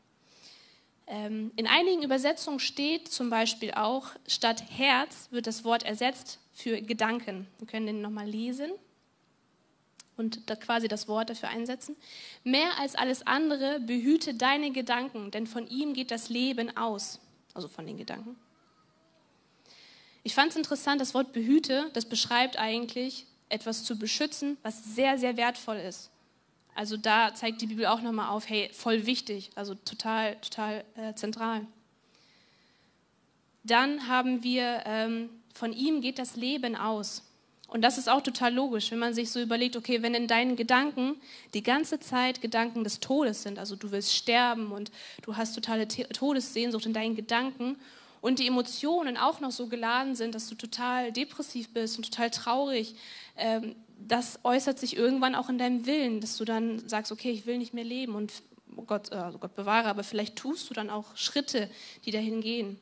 Ähm, 1.09 1.51
in 1.57 1.67
einigen 1.67 2.05
Übersetzungen 2.05 2.61
steht 2.61 3.09
zum 3.09 3.31
Beispiel 3.31 3.73
auch, 3.73 4.11
statt 4.29 4.63
Herz 4.71 5.27
wird 5.33 5.49
das 5.49 5.65
Wort 5.65 5.83
ersetzt 5.83 6.39
für 6.53 6.81
Gedanken. 6.83 7.49
Wir 7.59 7.67
können 7.67 7.87
den 7.87 8.01
nochmal 8.01 8.29
lesen 8.29 8.71
und 10.19 10.51
da 10.51 10.57
quasi 10.57 10.89
das 10.89 11.09
Wort 11.09 11.31
dafür 11.31 11.49
einsetzen. 11.49 11.97
Mehr 12.45 12.79
als 12.79 12.95
alles 12.95 13.27
andere 13.27 13.81
behüte 13.81 14.35
deine 14.35 14.73
Gedanken, 14.73 15.31
denn 15.31 15.47
von 15.47 15.67
ihm 15.69 15.95
geht 15.95 16.11
das 16.11 16.29
Leben 16.29 16.77
aus. 16.77 17.21
Also 17.55 17.69
von 17.69 17.87
den 17.87 17.97
Gedanken. 17.97 18.37
Ich 20.23 20.35
fand 20.35 20.51
es 20.51 20.57
interessant, 20.57 21.01
das 21.01 21.15
Wort 21.15 21.33
behüte, 21.33 21.91
das 21.95 22.05
beschreibt 22.05 22.59
eigentlich 22.59 23.27
etwas 23.49 23.85
zu 23.85 23.99
beschützen, 23.99 24.59
was 24.63 24.95
sehr, 24.95 25.19
sehr 25.19 25.37
wertvoll 25.37 25.77
ist. 25.77 26.11
Also 26.75 26.97
da 26.97 27.35
zeigt 27.35 27.61
die 27.61 27.67
Bibel 27.67 27.87
auch 27.87 28.03
nochmal 28.03 28.29
auf, 28.29 28.49
hey, 28.49 28.71
voll 28.73 29.07
wichtig, 29.07 29.51
also 29.55 29.75
total, 29.75 30.37
total 30.37 30.85
äh, 30.97 31.15
zentral. 31.15 31.67
Dann 33.65 34.07
haben 34.07 34.43
wir, 34.43 34.83
ähm, 34.87 35.31
von 35.55 35.73
ihm 35.73 36.01
geht 36.01 36.19
das 36.19 36.37
Leben 36.37 36.77
aus. 36.77 37.28
Und 37.69 37.83
das 37.83 37.99
ist 37.99 38.09
auch 38.09 38.23
total 38.23 38.55
logisch, 38.55 38.91
wenn 38.91 38.99
man 38.99 39.13
sich 39.13 39.31
so 39.31 39.41
überlegt, 39.41 39.77
okay, 39.77 40.01
wenn 40.03 40.15
in 40.15 40.27
deinen 40.27 40.57
Gedanken 40.57 41.17
die 41.53 41.63
ganze 41.63 42.01
Zeit 42.01 42.41
Gedanken 42.41 42.83
des 42.83 42.99
Todes 42.99 43.43
sind, 43.43 43.59
also 43.59 43.77
du 43.77 43.93
willst 43.93 44.15
sterben 44.15 44.73
und 44.73 44.91
du 45.23 45.37
hast 45.37 45.55
totale 45.55 45.87
Todessehnsucht 45.87 46.87
in 46.87 46.95
deinen 46.95 47.15
Gedanken 47.15 47.77
und 48.23 48.39
die 48.39 48.47
Emotionen 48.47 49.19
auch 49.19 49.41
noch 49.41 49.53
so 49.53 49.67
geladen 49.67 50.15
sind, 50.15 50.35
dass 50.35 50.49
du 50.49 50.55
total 50.55 51.13
depressiv 51.13 51.69
bist 51.75 51.99
und 51.99 52.11
total 52.11 52.31
traurig, 52.31 52.95
ähm, 53.37 53.77
das 53.99 54.39
äußert 54.45 54.79
sich 54.79 54.97
irgendwann 54.97 55.35
auch 55.35 55.51
in 55.51 55.59
deinem 55.59 55.85
Willen, 55.85 56.23
dass 56.23 56.39
du 56.39 56.47
dann 56.47 56.89
sagst, 56.89 57.13
okay, 57.13 57.31
ich 57.31 57.45
will 57.45 57.59
nicht 57.59 57.75
mehr 57.75 57.85
leben 57.85 58.15
und 58.15 58.33
Gott, 58.87 59.13
also 59.13 59.39
Gott 59.39 59.57
bewahre, 59.57 59.89
aber 59.89 60.05
vielleicht 60.05 60.37
tust 60.37 60.71
du 60.71 60.75
dann 60.75 60.89
auch 60.89 61.17
Schritte, 61.17 61.69
die 62.05 62.13
dahin 62.13 62.41
gehen. 62.41 62.79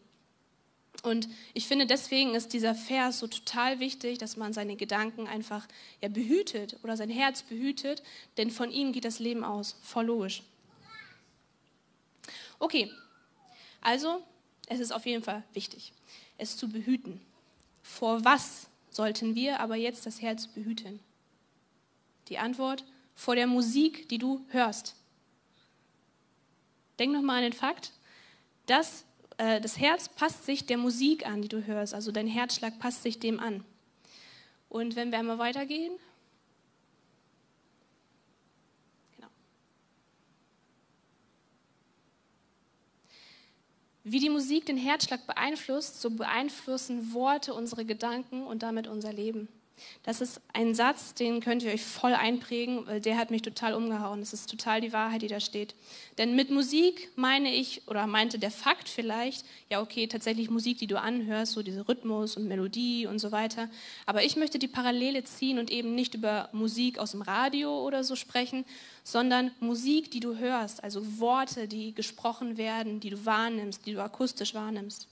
Und 1.02 1.28
ich 1.54 1.66
finde, 1.66 1.86
deswegen 1.86 2.34
ist 2.34 2.52
dieser 2.52 2.74
Vers 2.74 3.20
so 3.20 3.26
total 3.26 3.80
wichtig, 3.80 4.18
dass 4.18 4.36
man 4.36 4.52
seine 4.52 4.76
Gedanken 4.76 5.26
einfach 5.26 5.66
ja, 6.00 6.08
behütet 6.08 6.78
oder 6.82 6.96
sein 6.96 7.10
Herz 7.10 7.42
behütet, 7.42 8.02
denn 8.36 8.50
von 8.50 8.70
ihm 8.70 8.92
geht 8.92 9.04
das 9.04 9.18
Leben 9.18 9.44
aus. 9.44 9.76
Voll 9.82 10.06
logisch. 10.06 10.42
Okay, 12.58 12.90
also 13.80 14.22
es 14.66 14.80
ist 14.80 14.92
auf 14.92 15.06
jeden 15.06 15.22
Fall 15.22 15.42
wichtig, 15.52 15.92
es 16.38 16.56
zu 16.56 16.68
behüten. 16.68 17.20
Vor 17.82 18.24
was 18.24 18.68
sollten 18.90 19.34
wir 19.34 19.60
aber 19.60 19.76
jetzt 19.76 20.06
das 20.06 20.22
Herz 20.22 20.48
behüten? 20.48 20.98
Die 22.28 22.38
Antwort, 22.38 22.84
vor 23.14 23.36
der 23.36 23.46
Musik, 23.46 24.08
die 24.08 24.18
du 24.18 24.44
hörst. 24.48 24.96
Denk 26.98 27.12
nochmal 27.12 27.36
an 27.36 27.50
den 27.50 27.52
Fakt, 27.52 27.92
das 28.66 29.05
äh, 29.38 29.60
das 29.60 29.78
Herz 29.78 30.08
passt 30.08 30.46
sich 30.46 30.66
der 30.66 30.78
Musik 30.78 31.26
an, 31.26 31.42
die 31.42 31.48
du 31.48 31.66
hörst. 31.66 31.94
Also 31.94 32.12
dein 32.12 32.26
Herzschlag 32.26 32.78
passt 32.78 33.02
sich 33.02 33.18
dem 33.18 33.40
an. 33.40 33.64
Und 34.68 34.96
wenn 34.96 35.10
wir 35.10 35.18
einmal 35.18 35.38
weitergehen. 35.38 35.92
Genau. 39.16 39.28
Wie 44.04 44.20
die 44.20 44.30
Musik 44.30 44.66
den 44.66 44.76
Herzschlag 44.76 45.26
beeinflusst, 45.26 46.00
so 46.00 46.10
beeinflussen 46.10 47.12
Worte 47.12 47.54
unsere 47.54 47.84
Gedanken 47.84 48.44
und 48.44 48.62
damit 48.62 48.86
unser 48.86 49.12
Leben. 49.12 49.48
Das 50.02 50.20
ist 50.20 50.40
ein 50.52 50.74
Satz, 50.74 51.14
den 51.14 51.40
könnt 51.40 51.62
ihr 51.62 51.72
euch 51.72 51.82
voll 51.82 52.14
einprägen, 52.14 52.86
weil 52.86 53.00
der 53.00 53.18
hat 53.18 53.30
mich 53.30 53.42
total 53.42 53.74
umgehauen. 53.74 54.20
Das 54.20 54.32
ist 54.32 54.48
total 54.48 54.80
die 54.80 54.92
Wahrheit, 54.92 55.22
die 55.22 55.28
da 55.28 55.40
steht. 55.40 55.74
Denn 56.16 56.34
mit 56.34 56.50
Musik 56.50 57.10
meine 57.16 57.52
ich, 57.52 57.86
oder 57.88 58.06
meinte 58.06 58.38
der 58.38 58.50
Fakt 58.50 58.88
vielleicht, 58.88 59.44
ja 59.68 59.82
okay, 59.82 60.06
tatsächlich 60.06 60.48
Musik, 60.48 60.78
die 60.78 60.86
du 60.86 60.98
anhörst, 60.98 61.52
so 61.52 61.62
diese 61.62 61.88
Rhythmus 61.88 62.36
und 62.36 62.48
Melodie 62.48 63.06
und 63.06 63.18
so 63.18 63.32
weiter. 63.32 63.68
Aber 64.06 64.24
ich 64.24 64.36
möchte 64.36 64.58
die 64.58 64.68
Parallele 64.68 65.24
ziehen 65.24 65.58
und 65.58 65.70
eben 65.70 65.94
nicht 65.94 66.14
über 66.14 66.48
Musik 66.52 66.98
aus 66.98 67.10
dem 67.10 67.22
Radio 67.22 67.84
oder 67.84 68.04
so 68.04 68.16
sprechen, 68.16 68.64
sondern 69.04 69.50
Musik, 69.60 70.10
die 70.10 70.20
du 70.20 70.38
hörst, 70.38 70.82
also 70.82 71.18
Worte, 71.18 71.68
die 71.68 71.94
gesprochen 71.94 72.56
werden, 72.56 73.00
die 73.00 73.10
du 73.10 73.24
wahrnimmst, 73.26 73.84
die 73.86 73.92
du 73.92 74.02
akustisch 74.02 74.54
wahrnimmst. 74.54 75.08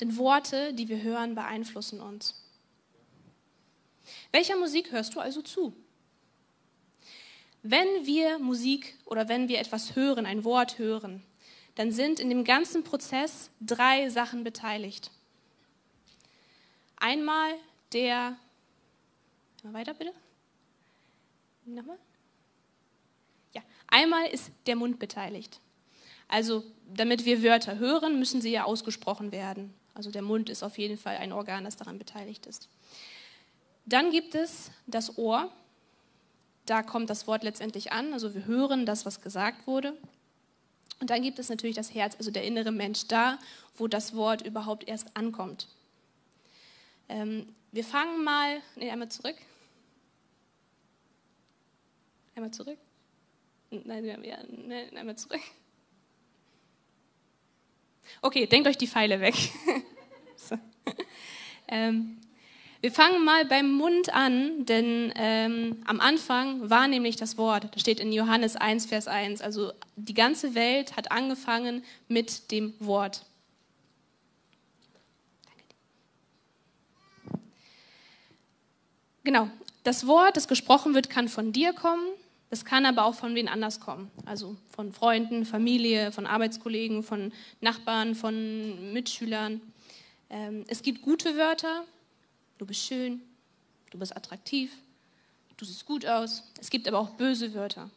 Denn 0.00 0.16
Worte, 0.16 0.72
die 0.72 0.88
wir 0.88 1.02
hören, 1.02 1.34
beeinflussen 1.34 2.00
uns. 2.00 2.39
Welcher 4.32 4.56
Musik 4.56 4.92
hörst 4.92 5.14
du 5.14 5.20
also 5.20 5.42
zu? 5.42 5.74
Wenn 7.62 8.06
wir 8.06 8.38
Musik 8.38 8.96
oder 9.04 9.28
wenn 9.28 9.48
wir 9.48 9.58
etwas 9.58 9.94
hören, 9.96 10.24
ein 10.26 10.44
Wort 10.44 10.78
hören, 10.78 11.22
dann 11.74 11.92
sind 11.92 12.20
in 12.20 12.28
dem 12.28 12.44
ganzen 12.44 12.84
Prozess 12.84 13.50
drei 13.60 14.08
Sachen 14.08 14.44
beteiligt. 14.44 15.10
Einmal 16.96 17.54
der, 17.92 18.36
mal 19.62 19.72
weiter 19.74 19.94
bitte. 19.94 20.12
Nochmal. 21.64 21.98
Ja, 23.52 23.62
einmal 23.88 24.26
ist 24.26 24.50
der 24.66 24.76
Mund 24.76 24.98
beteiligt. 24.98 25.60
Also, 26.28 26.64
damit 26.86 27.24
wir 27.24 27.42
Wörter 27.42 27.78
hören, 27.78 28.18
müssen 28.18 28.40
sie 28.40 28.52
ja 28.52 28.64
ausgesprochen 28.64 29.32
werden. 29.32 29.74
Also 29.94 30.10
der 30.10 30.22
Mund 30.22 30.48
ist 30.48 30.62
auf 30.62 30.78
jeden 30.78 30.96
Fall 30.96 31.16
ein 31.16 31.32
Organ, 31.32 31.64
das 31.64 31.76
daran 31.76 31.98
beteiligt 31.98 32.46
ist. 32.46 32.68
Dann 33.86 34.10
gibt 34.10 34.34
es 34.34 34.70
das 34.86 35.18
Ohr. 35.18 35.50
Da 36.66 36.82
kommt 36.82 37.10
das 37.10 37.26
Wort 37.26 37.42
letztendlich 37.42 37.92
an. 37.92 38.12
Also 38.12 38.34
wir 38.34 38.46
hören 38.46 38.86
das, 38.86 39.06
was 39.06 39.20
gesagt 39.20 39.66
wurde. 39.66 39.96
Und 41.00 41.10
dann 41.10 41.22
gibt 41.22 41.38
es 41.38 41.48
natürlich 41.48 41.76
das 41.76 41.94
Herz, 41.94 42.14
also 42.16 42.30
der 42.30 42.44
innere 42.44 42.72
Mensch, 42.72 43.06
da, 43.08 43.38
wo 43.76 43.88
das 43.88 44.14
Wort 44.14 44.46
überhaupt 44.46 44.86
erst 44.86 45.16
ankommt. 45.16 45.66
Ähm, 47.08 47.48
wir 47.72 47.84
fangen 47.84 48.22
mal, 48.22 48.60
nee, 48.76 48.90
einmal 48.90 49.08
zurück. 49.08 49.36
Einmal 52.34 52.50
zurück. 52.50 52.78
Nein, 53.70 54.04
ja, 54.24 54.38
nein, 54.48 54.96
einmal 54.96 55.16
zurück. 55.16 55.40
Okay, 58.20 58.46
denkt 58.46 58.68
euch 58.68 58.76
die 58.76 58.88
Pfeile 58.88 59.20
weg. 59.20 59.34
ähm, 61.68 62.18
wir 62.80 62.92
fangen 62.92 63.24
mal 63.24 63.44
beim 63.44 63.70
Mund 63.70 64.12
an, 64.14 64.64
denn 64.64 65.12
ähm, 65.16 65.82
am 65.84 66.00
Anfang 66.00 66.70
war 66.70 66.88
nämlich 66.88 67.16
das 67.16 67.36
Wort. 67.36 67.68
Das 67.72 67.82
steht 67.82 68.00
in 68.00 68.12
Johannes 68.12 68.56
1, 68.56 68.86
Vers 68.86 69.06
1. 69.06 69.42
Also 69.42 69.72
die 69.96 70.14
ganze 70.14 70.54
Welt 70.54 70.96
hat 70.96 71.12
angefangen 71.12 71.84
mit 72.08 72.50
dem 72.50 72.72
Wort. 72.80 73.26
Genau, 79.24 79.50
das 79.84 80.06
Wort, 80.06 80.36
das 80.38 80.48
gesprochen 80.48 80.94
wird, 80.94 81.10
kann 81.10 81.28
von 81.28 81.52
dir 81.52 81.74
kommen, 81.74 82.06
es 82.48 82.64
kann 82.64 82.86
aber 82.86 83.04
auch 83.04 83.14
von 83.14 83.34
wen 83.34 83.48
anders 83.48 83.78
kommen. 83.78 84.10
Also 84.24 84.56
von 84.70 84.92
Freunden, 84.92 85.44
Familie, 85.44 86.10
von 86.10 86.26
Arbeitskollegen, 86.26 87.02
von 87.02 87.32
Nachbarn, 87.60 88.14
von 88.14 88.92
Mitschülern. 88.92 89.60
Ähm, 90.30 90.64
es 90.66 90.82
gibt 90.82 91.02
gute 91.02 91.36
Wörter, 91.36 91.84
Du 92.60 92.66
bist 92.66 92.82
schön, 92.82 93.22
du 93.88 93.98
bist 93.98 94.14
attraktiv, 94.14 94.70
du 95.56 95.64
siehst 95.64 95.86
gut 95.86 96.04
aus. 96.04 96.42
Es 96.60 96.68
gibt 96.68 96.86
aber 96.86 96.98
auch 96.98 97.08
böse 97.08 97.54
Wörter. 97.54 97.88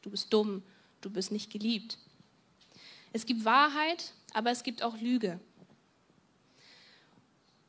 Du 0.00 0.08
bist 0.08 0.32
dumm, 0.32 0.62
du 1.02 1.10
bist 1.10 1.30
nicht 1.30 1.52
geliebt. 1.52 1.98
Es 3.12 3.26
gibt 3.26 3.44
Wahrheit, 3.44 4.14
aber 4.32 4.52
es 4.52 4.62
gibt 4.62 4.82
auch 4.82 4.98
Lüge. 4.98 5.38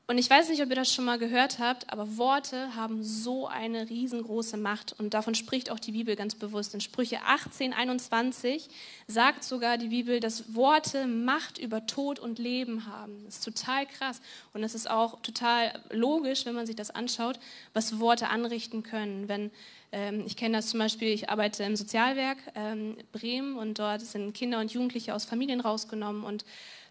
Und 0.10 0.18
ich 0.18 0.30
weiß 0.30 0.48
nicht, 0.48 0.64
ob 0.64 0.70
ihr 0.70 0.78
das 0.78 0.94
schon 0.94 1.04
mal 1.04 1.20
gehört 1.20 1.60
habt, 1.60 1.92
aber 1.92 2.16
Worte 2.16 2.74
haben 2.78 3.04
so 3.04 3.46
eine 3.46 3.90
riesengroße 3.90 4.56
Macht. 4.56 4.98
Und 4.98 5.14
davon 5.14 5.36
spricht 5.36 5.70
auch 5.70 5.80
die 5.80 5.92
Bibel 5.92 6.16
ganz 6.16 6.34
bewusst. 6.34 6.74
In 6.74 6.80
Sprüche 6.80 7.20
18, 7.26 7.74
21 7.74 8.70
sagt 9.08 9.44
sogar 9.44 9.78
die 9.78 9.90
Bibel, 9.90 10.22
dass 10.22 10.56
Worte 10.56 11.08
Macht 11.08 11.58
über 11.58 11.88
Tod 11.88 12.20
und 12.20 12.40
Leben 12.40 12.86
haben. 12.86 13.22
Das 13.26 13.40
ist 13.40 13.44
total 13.44 13.86
krass. 13.86 14.22
Und 14.54 14.64
es 14.64 14.76
ist 14.76 14.90
auch 14.90 15.20
total 15.24 15.78
logisch, 15.92 16.46
wenn 16.46 16.56
man 16.56 16.66
sich 16.66 16.78
das 16.78 16.90
anschaut, 16.90 17.38
was 17.74 18.00
Worte 18.00 18.30
anrichten 18.30 18.84
können. 18.84 19.28
Wenn, 19.28 19.52
ähm, 19.92 20.24
ich 20.26 20.38
kenne 20.38 20.56
das 20.56 20.68
zum 20.68 20.80
Beispiel, 20.80 21.10
ich 21.10 21.30
arbeite 21.30 21.64
im 21.64 21.76
Sozialwerk 21.76 22.38
ähm, 22.56 22.96
Bremen 23.12 23.58
und 23.58 23.78
dort 23.78 24.00
sind 24.00 24.34
Kinder 24.34 24.62
und 24.62 24.72
Jugendliche 24.72 25.14
aus 25.14 25.26
Familien 25.26 25.60
rausgenommen. 25.60 26.24
Und 26.24 26.46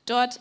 dort 0.04 0.38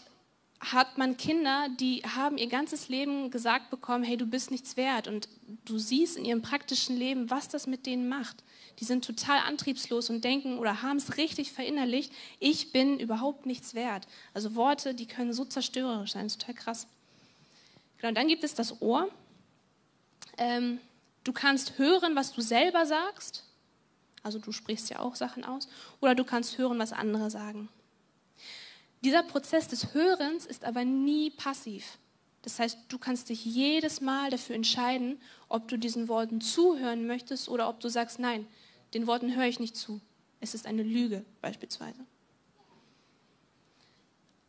hat 0.71 0.97
man 0.97 1.17
Kinder, 1.17 1.67
die 1.79 2.01
haben 2.03 2.37
ihr 2.37 2.47
ganzes 2.47 2.89
Leben 2.89 3.31
gesagt 3.31 3.69
bekommen, 3.69 4.03
hey, 4.03 4.17
du 4.17 4.25
bist 4.25 4.51
nichts 4.51 4.77
wert. 4.77 5.07
Und 5.07 5.27
du 5.65 5.77
siehst 5.77 6.17
in 6.17 6.25
ihrem 6.25 6.41
praktischen 6.41 6.97
Leben, 6.97 7.29
was 7.29 7.47
das 7.47 7.67
mit 7.67 7.85
denen 7.85 8.07
macht. 8.09 8.43
Die 8.79 8.85
sind 8.85 9.05
total 9.05 9.39
antriebslos 9.39 10.09
und 10.09 10.23
denken 10.23 10.57
oder 10.57 10.81
haben 10.81 10.97
es 10.97 11.17
richtig 11.17 11.51
verinnerlicht, 11.51 12.11
ich 12.39 12.71
bin 12.71 12.99
überhaupt 12.99 13.45
nichts 13.45 13.73
wert. 13.73 14.07
Also 14.33 14.55
Worte, 14.55 14.93
die 14.93 15.05
können 15.05 15.33
so 15.33 15.45
zerstörerisch 15.45 16.13
sein, 16.13 16.23
das 16.23 16.33
ist 16.33 16.41
total 16.41 16.55
krass. 16.55 16.87
Genau, 17.97 18.09
und 18.09 18.15
dann 18.15 18.27
gibt 18.27 18.43
es 18.43 18.53
das 18.53 18.81
Ohr. 18.81 19.09
Ähm, 20.37 20.79
du 21.23 21.31
kannst 21.31 21.77
hören, 21.77 22.15
was 22.15 22.33
du 22.33 22.41
selber 22.41 22.85
sagst. 22.85 23.45
Also 24.23 24.39
du 24.39 24.51
sprichst 24.51 24.89
ja 24.89 24.99
auch 24.99 25.15
Sachen 25.15 25.45
aus. 25.45 25.69
Oder 26.01 26.15
du 26.15 26.23
kannst 26.23 26.57
hören, 26.57 26.79
was 26.79 26.91
andere 26.91 27.29
sagen. 27.29 27.69
Dieser 29.05 29.21
Prozess 29.21 29.67
des 29.67 29.93
Hörens 29.93 30.47
ist 30.47 30.65
aber 30.65 30.83
nie 30.83 31.29
passiv. 31.29 31.99
Das 32.41 32.57
heißt, 32.57 32.79
du 32.89 32.97
kannst 32.97 33.29
dich 33.29 33.45
jedes 33.45 34.01
Mal 34.01 34.31
dafür 34.31 34.55
entscheiden, 34.55 35.21
ob 35.47 35.67
du 35.67 35.77
diesen 35.77 36.07
Worten 36.07 36.41
zuhören 36.41 37.05
möchtest 37.05 37.47
oder 37.47 37.69
ob 37.69 37.79
du 37.79 37.87
sagst, 37.87 38.17
nein, 38.17 38.47
den 38.95 39.05
Worten 39.05 39.35
höre 39.35 39.45
ich 39.45 39.59
nicht 39.59 39.75
zu. 39.75 40.01
Es 40.39 40.55
ist 40.55 40.65
eine 40.65 40.81
Lüge 40.81 41.23
beispielsweise. 41.39 41.99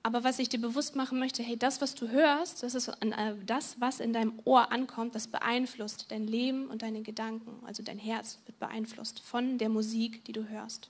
Aber 0.02 0.24
was 0.24 0.38
ich 0.38 0.48
dir 0.48 0.60
bewusst 0.60 0.96
machen 0.96 1.18
möchte, 1.18 1.42
hey, 1.42 1.58
das, 1.58 1.82
was 1.82 1.94
du 1.94 2.08
hörst, 2.08 2.62
das 2.62 2.74
ist 2.74 2.88
äh, 2.88 3.34
das, 3.44 3.78
was 3.78 4.00
in 4.00 4.14
deinem 4.14 4.40
Ohr 4.46 4.72
ankommt, 4.72 5.14
das 5.14 5.26
beeinflusst 5.26 6.10
dein 6.10 6.26
Leben 6.26 6.68
und 6.68 6.80
deine 6.80 7.02
Gedanken. 7.02 7.62
Also 7.66 7.82
dein 7.82 7.98
Herz 7.98 8.38
wird 8.46 8.58
beeinflusst 8.58 9.20
von 9.20 9.58
der 9.58 9.68
Musik, 9.68 10.24
die 10.24 10.32
du 10.32 10.48
hörst. 10.48 10.88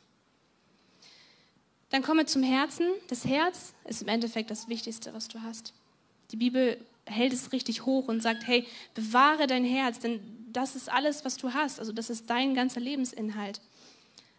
Dann 1.91 2.03
komme 2.03 2.27
zum 2.27 2.43
Herzen. 2.43 2.87
Das 3.09 3.25
Herz 3.25 3.75
ist 3.85 4.03
im 4.03 4.09
Endeffekt 4.09 4.51
das 4.51 4.69
Wichtigste, 4.69 5.15
was 5.15 5.29
du 5.29 5.43
hast. 5.43 5.73
Die 6.33 6.37
Bibel 6.37 6.79
hält 7.05 7.33
es 7.33 7.53
richtig 7.53 7.87
hoch 7.87 8.09
und 8.09 8.21
sagt, 8.21 8.47
hey, 8.47 8.67
bewahre 8.95 9.47
dein 9.47 9.65
Herz, 9.65 10.01
denn 10.01 10.21
das 10.53 10.75
ist 10.75 10.91
alles, 10.91 11.25
was 11.25 11.37
du 11.37 11.55
hast. 11.55 11.79
Also 11.79 11.93
das 11.93 12.11
ist 12.11 12.29
dein 12.29 12.55
ganzer 12.55 12.81
Lebensinhalt. 12.81 13.61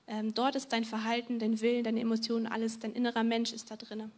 Ähm, 0.07 0.33
dort 0.33 0.55
ist 0.55 0.71
dein 0.73 0.85
Verhalten, 0.85 1.39
dein 1.39 1.59
Willen, 1.61 1.83
deine 1.83 1.99
Emotionen, 1.99 2.47
alles, 2.47 2.79
dein 2.79 2.93
innerer 2.93 3.23
Mensch 3.23 3.53
ist 3.53 3.71
da 3.71 3.75
drin. 3.75 4.11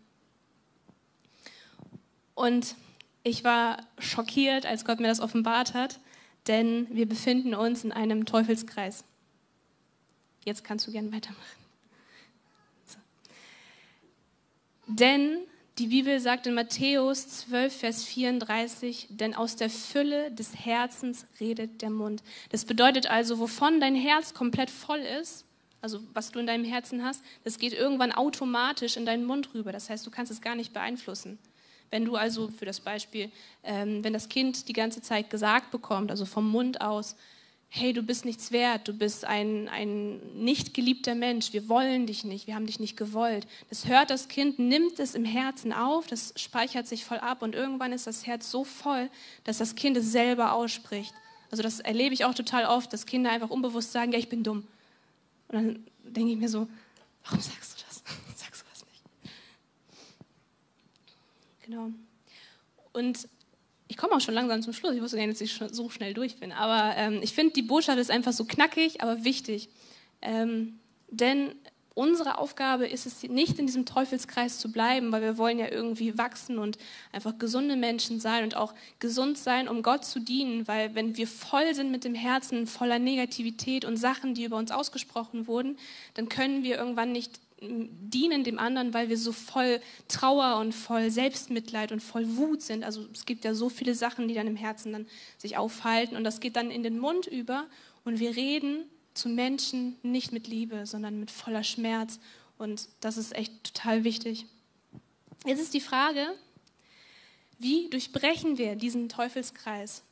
Und 2.35 2.75
ich 3.23 3.43
war 3.43 3.85
schockiert, 3.97 4.65
als 4.65 4.85
Gott 4.85 4.99
mir 4.99 5.07
das 5.07 5.19
offenbart 5.19 5.73
hat, 5.73 5.99
denn 6.47 6.87
wir 6.89 7.07
befinden 7.07 7.53
uns 7.53 7.83
in 7.83 7.91
einem 7.91 8.25
Teufelskreis. 8.25 9.03
Jetzt 10.45 10.63
kannst 10.63 10.87
du 10.87 10.91
gern 10.91 11.11
weitermachen. 11.11 11.58
Denn 14.89 15.37
die 15.77 15.87
Bibel 15.87 16.19
sagt 16.19 16.47
in 16.47 16.55
Matthäus 16.55 17.27
12, 17.27 17.73
Vers 17.73 18.03
34, 18.03 19.07
denn 19.11 19.35
aus 19.35 19.55
der 19.55 19.69
Fülle 19.69 20.31
des 20.31 20.65
Herzens 20.65 21.25
redet 21.39 21.83
der 21.83 21.91
Mund. 21.91 22.23
Das 22.49 22.65
bedeutet 22.65 23.09
also, 23.09 23.39
wovon 23.39 23.79
dein 23.79 23.95
Herz 23.95 24.33
komplett 24.33 24.71
voll 24.71 24.99
ist, 24.99 25.45
also 25.79 25.99
was 26.13 26.31
du 26.31 26.39
in 26.39 26.47
deinem 26.47 26.65
Herzen 26.65 27.03
hast, 27.03 27.23
das 27.43 27.59
geht 27.59 27.73
irgendwann 27.73 28.11
automatisch 28.11 28.97
in 28.97 29.05
deinen 29.05 29.25
Mund 29.25 29.53
rüber. 29.53 29.71
Das 29.71 29.89
heißt, 29.89 30.05
du 30.05 30.11
kannst 30.11 30.31
es 30.31 30.41
gar 30.41 30.55
nicht 30.55 30.73
beeinflussen. 30.73 31.37
Wenn 31.91 32.03
du 32.03 32.15
also 32.15 32.49
für 32.49 32.65
das 32.65 32.79
Beispiel, 32.79 33.31
ähm, 33.63 34.03
wenn 34.03 34.13
das 34.13 34.27
Kind 34.27 34.67
die 34.67 34.73
ganze 34.73 35.01
Zeit 35.01 35.29
gesagt 35.29 35.71
bekommt, 35.71 36.09
also 36.09 36.25
vom 36.25 36.49
Mund 36.49 36.81
aus, 36.81 37.15
hey, 37.71 37.93
du 37.93 38.01
bist 38.01 38.25
nichts 38.25 38.51
wert, 38.51 38.87
du 38.87 38.93
bist 38.93 39.25
ein, 39.25 39.69
ein 39.69 40.17
nicht 40.43 40.73
geliebter 40.73 41.13
Mensch, 41.13 41.53
wir 41.53 41.69
wollen 41.69 42.07
dich 42.07 42.23
nicht, 42.23 42.47
wir 42.47 42.55
haben 42.55 42.65
dich 42.65 42.79
nicht 42.79 42.97
gewollt. 42.97 43.47
Das 43.69 43.85
hört 43.85 44.09
das 44.09 44.27
Kind, 44.27 44.57
nimmt 44.57 44.99
es 44.99 45.13
im 45.13 45.23
Herzen 45.23 45.71
auf, 45.71 46.07
das 46.07 46.33
speichert 46.35 46.87
sich 46.87 47.05
voll 47.05 47.19
ab 47.19 47.43
und 47.43 47.53
irgendwann 47.53 47.93
ist 47.93 48.07
das 48.07 48.25
Herz 48.25 48.49
so 48.49 48.63
voll, 48.63 49.09
dass 49.43 49.59
das 49.59 49.75
Kind 49.75 49.97
es 49.97 50.11
selber 50.11 50.53
ausspricht. 50.53 51.13
Also 51.51 51.61
das 51.61 51.79
erlebe 51.79 52.13
ich 52.13 52.25
auch 52.25 52.33
total 52.33 52.65
oft, 52.65 52.91
dass 52.91 53.05
Kinder 53.05 53.31
einfach 53.31 53.49
unbewusst 53.51 53.91
sagen, 53.91 54.11
ja, 54.11 54.19
ich 54.19 54.29
bin 54.29 54.43
dumm. 54.43 54.67
Und 55.49 55.55
dann 55.55 55.87
denke 56.03 56.31
ich 56.31 56.37
mir 56.37 56.49
so, 56.49 56.67
warum 57.23 57.39
sagst 57.39 57.79
du 57.79 57.85
das? 57.87 58.03
Sagst 58.35 58.61
du 58.61 58.65
das 58.69 58.85
nicht? 58.85 59.03
Genau. 61.65 61.91
Und 62.93 63.27
komme 63.99 64.15
auch 64.15 64.21
schon 64.21 64.33
langsam 64.33 64.61
zum 64.61 64.73
Schluss. 64.73 64.95
Ich 64.95 65.01
wusste 65.01 65.17
gar 65.17 65.27
nicht, 65.27 65.39
dass 65.39 65.41
ich 65.41 65.59
so 65.71 65.89
schnell 65.89 66.13
durch 66.13 66.37
bin. 66.37 66.51
Aber 66.53 66.95
ähm, 66.95 67.19
ich 67.21 67.33
finde, 67.33 67.53
die 67.53 67.61
Botschaft 67.61 67.99
ist 67.99 68.09
einfach 68.09 68.31
so 68.31 68.45
knackig, 68.45 69.01
aber 69.01 69.25
wichtig. 69.25 69.69
Ähm, 70.21 70.79
denn 71.09 71.53
unsere 71.95 72.37
Aufgabe 72.37 72.87
ist 72.87 73.05
es 73.05 73.23
nicht, 73.23 73.59
in 73.59 73.65
diesem 73.65 73.85
Teufelskreis 73.85 74.57
zu 74.57 74.71
bleiben, 74.71 75.11
weil 75.11 75.21
wir 75.21 75.37
wollen 75.37 75.59
ja 75.59 75.69
irgendwie 75.69 76.17
wachsen 76.17 76.59
und 76.59 76.77
einfach 77.11 77.37
gesunde 77.37 77.75
Menschen 77.75 78.21
sein 78.21 78.45
und 78.45 78.55
auch 78.55 78.73
gesund 78.99 79.37
sein, 79.37 79.67
um 79.67 79.83
Gott 79.83 80.05
zu 80.05 80.21
dienen. 80.21 80.65
Weil 80.65 80.95
wenn 80.95 81.17
wir 81.17 81.27
voll 81.27 81.75
sind 81.75 81.91
mit 81.91 82.05
dem 82.05 82.15
Herzen, 82.15 82.67
voller 82.67 82.99
Negativität 82.99 83.83
und 83.83 83.97
Sachen, 83.97 84.33
die 84.33 84.45
über 84.45 84.55
uns 84.55 84.71
ausgesprochen 84.71 85.45
wurden, 85.45 85.77
dann 86.13 86.29
können 86.29 86.63
wir 86.63 86.77
irgendwann 86.77 87.11
nicht 87.11 87.41
dienen 87.61 88.43
dem 88.43 88.57
anderen, 88.57 88.93
weil 88.93 89.09
wir 89.09 89.17
so 89.17 89.31
voll 89.31 89.81
Trauer 90.07 90.57
und 90.59 90.73
voll 90.73 91.11
Selbstmitleid 91.11 91.91
und 91.91 92.01
voll 92.01 92.37
Wut 92.37 92.61
sind. 92.61 92.83
Also 92.83 93.05
es 93.13 93.25
gibt 93.25 93.43
ja 93.43 93.53
so 93.53 93.69
viele 93.69 93.95
Sachen, 93.95 94.27
die 94.27 94.33
dann 94.33 94.47
im 94.47 94.55
Herzen 94.55 94.93
dann 94.93 95.07
sich 95.37 95.57
aufhalten 95.57 96.15
und 96.15 96.23
das 96.23 96.39
geht 96.39 96.55
dann 96.55 96.71
in 96.71 96.83
den 96.83 96.99
Mund 96.99 97.27
über 97.27 97.67
und 98.05 98.19
wir 98.19 98.35
reden 98.35 98.85
zu 99.13 99.27
Menschen 99.27 99.97
nicht 100.03 100.31
mit 100.31 100.47
Liebe, 100.47 100.85
sondern 100.85 101.19
mit 101.19 101.31
voller 101.31 101.63
Schmerz 101.63 102.19
und 102.57 102.87
das 103.01 103.17
ist 103.17 103.35
echt 103.35 103.63
total 103.63 104.03
wichtig. 104.03 104.45
Jetzt 105.45 105.61
ist 105.61 105.73
die 105.73 105.81
Frage, 105.81 106.27
wie 107.57 107.89
durchbrechen 107.89 108.57
wir 108.57 108.75
diesen 108.75 109.09
Teufelskreis? 109.09 110.03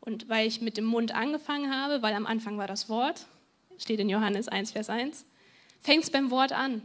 Und 0.00 0.28
weil 0.28 0.48
ich 0.48 0.60
mit 0.60 0.76
dem 0.76 0.84
Mund 0.84 1.12
angefangen 1.12 1.72
habe, 1.72 2.02
weil 2.02 2.14
am 2.14 2.26
Anfang 2.26 2.58
war 2.58 2.66
das 2.66 2.88
Wort, 2.88 3.26
steht 3.78 4.00
in 4.00 4.08
Johannes 4.08 4.48
1, 4.48 4.72
Vers 4.72 4.90
1, 4.90 5.24
fängt 5.82 6.04
es 6.04 6.10
beim 6.10 6.30
Wort 6.30 6.52
an. 6.52 6.82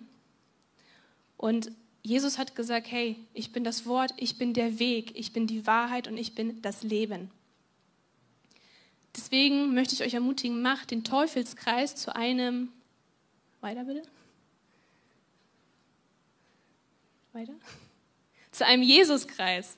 Und 1.37 1.71
Jesus 2.01 2.37
hat 2.37 2.55
gesagt, 2.55 2.87
hey, 2.89 3.15
ich 3.33 3.51
bin 3.51 3.63
das 3.63 3.85
Wort, 3.85 4.13
ich 4.17 4.37
bin 4.37 4.53
der 4.53 4.79
Weg, 4.79 5.11
ich 5.15 5.33
bin 5.33 5.45
die 5.45 5.67
Wahrheit 5.67 6.07
und 6.07 6.17
ich 6.17 6.35
bin 6.35 6.61
das 6.61 6.83
Leben. 6.83 7.29
Deswegen 9.15 9.73
möchte 9.73 9.93
ich 9.93 10.03
euch 10.03 10.13
ermutigen, 10.13 10.61
macht 10.61 10.91
den 10.91 11.03
Teufelskreis 11.03 11.95
zu 11.95 12.15
einem, 12.15 12.71
weiter 13.61 13.83
bitte, 13.83 14.03
weiter, 17.33 17.53
zu 18.51 18.65
einem 18.65 18.83
Jesuskreis. 18.83 19.75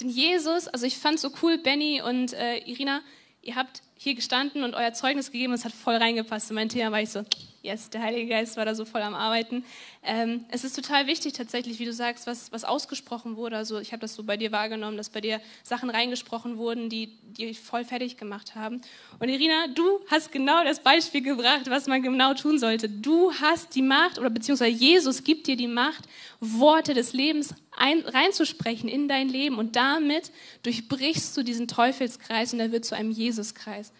Denn 0.00 0.08
Jesus, 0.08 0.68
also 0.68 0.86
ich 0.86 0.98
fand 0.98 1.20
so 1.20 1.30
cool, 1.42 1.58
Benny 1.58 2.02
und 2.02 2.32
äh, 2.32 2.58
Irina, 2.58 3.00
ihr 3.42 3.54
habt 3.54 3.82
hier 3.96 4.14
gestanden 4.14 4.62
und 4.62 4.74
euer 4.74 4.92
Zeugnis 4.92 5.30
gegeben, 5.30 5.52
es 5.52 5.64
hat 5.64 5.72
voll 5.72 5.96
reingepasst. 5.96 6.50
In 6.50 6.54
mein 6.54 6.68
Thema 6.68 6.92
war 6.92 7.00
ich 7.00 7.10
so, 7.10 7.24
yes, 7.66 7.90
der 7.90 8.02
Heilige 8.02 8.28
Geist 8.28 8.56
war 8.56 8.64
da 8.64 8.74
so 8.74 8.84
voll 8.84 9.02
am 9.02 9.14
Arbeiten. 9.14 9.64
Ähm, 10.02 10.44
es 10.50 10.64
ist 10.64 10.74
total 10.74 11.06
wichtig 11.06 11.32
tatsächlich, 11.34 11.78
wie 11.78 11.84
du 11.84 11.92
sagst, 11.92 12.26
was, 12.26 12.52
was 12.52 12.64
ausgesprochen 12.64 13.36
wurde. 13.36 13.56
Also 13.56 13.78
ich 13.80 13.92
habe 13.92 14.00
das 14.00 14.14
so 14.14 14.22
bei 14.22 14.36
dir 14.36 14.52
wahrgenommen, 14.52 14.96
dass 14.96 15.10
bei 15.10 15.20
dir 15.20 15.40
Sachen 15.62 15.90
reingesprochen 15.90 16.56
wurden, 16.56 16.88
die 16.88 17.12
die 17.36 17.54
voll 17.54 17.84
fertig 17.84 18.16
gemacht 18.16 18.54
haben. 18.54 18.80
Und 19.18 19.28
Irina, 19.28 19.66
du 19.68 20.00
hast 20.10 20.32
genau 20.32 20.64
das 20.64 20.80
Beispiel 20.80 21.22
gebracht, 21.22 21.68
was 21.68 21.86
man 21.86 22.02
genau 22.02 22.34
tun 22.34 22.58
sollte. 22.58 22.88
Du 22.88 23.32
hast 23.32 23.74
die 23.74 23.82
Macht, 23.82 24.18
oder 24.18 24.30
beziehungsweise 24.30 24.70
Jesus 24.70 25.24
gibt 25.24 25.46
dir 25.46 25.56
die 25.56 25.68
Macht, 25.68 26.04
Worte 26.40 26.94
des 26.94 27.12
Lebens 27.12 27.54
ein, 27.76 28.00
reinzusprechen 28.00 28.88
in 28.88 29.08
dein 29.08 29.28
Leben. 29.28 29.58
Und 29.58 29.76
damit 29.76 30.30
durchbrichst 30.62 31.36
du 31.36 31.42
diesen 31.42 31.68
Teufelskreis 31.68 32.52
und 32.52 32.60
er 32.60 32.72
wird 32.72 32.84
zu 32.84 32.96
einem 32.96 33.10
Jesuskreis. 33.10 33.92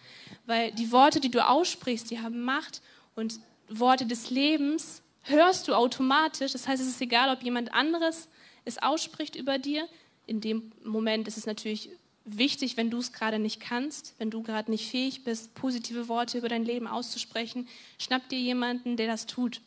Weil 0.45 0.71
die 0.71 0.91
Worte, 0.91 1.19
die 1.19 1.31
du 1.31 1.45
aussprichst, 1.45 2.09
die 2.09 2.19
haben 2.19 2.41
Macht 2.41 2.81
und 3.15 3.39
Worte 3.69 4.05
des 4.05 4.29
Lebens 4.29 5.01
hörst 5.23 5.67
du 5.67 5.73
automatisch. 5.73 6.53
Das 6.53 6.67
heißt, 6.67 6.81
es 6.81 6.87
ist 6.87 7.01
egal, 7.01 7.35
ob 7.35 7.43
jemand 7.43 7.73
anderes 7.73 8.27
es 8.65 8.81
ausspricht 8.81 9.35
über 9.35 9.57
dir. 9.57 9.87
In 10.25 10.41
dem 10.41 10.71
Moment 10.83 11.27
ist 11.27 11.37
es 11.37 11.45
natürlich 11.45 11.89
wichtig, 12.25 12.75
wenn 12.77 12.89
du 12.89 12.97
es 12.97 13.13
gerade 13.13 13.39
nicht 13.39 13.59
kannst, 13.59 14.13
wenn 14.17 14.29
du 14.29 14.43
gerade 14.43 14.69
nicht 14.69 14.89
fähig 14.89 15.23
bist, 15.23 15.55
positive 15.55 16.09
Worte 16.09 16.37
über 16.37 16.49
dein 16.49 16.65
Leben 16.65 16.87
auszusprechen, 16.87 17.67
schnapp 17.97 18.27
dir 18.29 18.39
jemanden, 18.39 18.97
der 18.97 19.07
das 19.07 19.25
tut. 19.25 19.61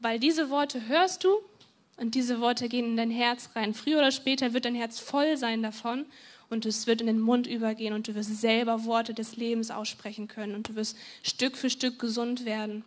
Weil 0.00 0.18
diese 0.18 0.50
Worte 0.50 0.88
hörst 0.88 1.22
du 1.22 1.30
und 1.96 2.16
diese 2.16 2.40
Worte 2.40 2.68
gehen 2.68 2.86
in 2.86 2.96
dein 2.96 3.10
Herz 3.10 3.50
rein. 3.54 3.74
Früher 3.74 3.98
oder 3.98 4.10
später 4.10 4.52
wird 4.52 4.64
dein 4.64 4.74
Herz 4.74 4.98
voll 4.98 5.36
sein 5.36 5.62
davon 5.62 6.06
und 6.50 6.66
es 6.66 6.88
wird 6.88 7.00
in 7.00 7.06
den 7.06 7.20
Mund 7.20 7.46
übergehen 7.46 7.94
und 7.94 8.08
du 8.08 8.14
wirst 8.16 8.40
selber 8.40 8.84
Worte 8.84 9.14
des 9.14 9.36
Lebens 9.36 9.70
aussprechen 9.70 10.26
können 10.26 10.56
und 10.56 10.68
du 10.68 10.74
wirst 10.74 10.96
Stück 11.22 11.56
für 11.56 11.70
Stück 11.70 12.00
gesund 12.00 12.44
werden. 12.44 12.84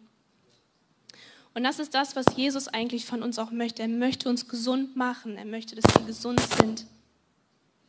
Und 1.55 1.63
das 1.63 1.79
ist 1.79 1.95
das, 1.95 2.15
was 2.17 2.25
Jesus 2.35 2.67
eigentlich 2.67 3.05
von 3.05 3.23
uns 3.23 3.39
auch 3.39 3.49
möchte. 3.49 3.81
Er 3.81 3.87
möchte 3.87 4.29
uns 4.29 4.47
gesund 4.47 4.95
machen. 4.95 5.37
Er 5.37 5.45
möchte, 5.45 5.75
dass 5.75 5.95
wir 5.95 6.05
gesund 6.05 6.41
sind. 6.59 6.85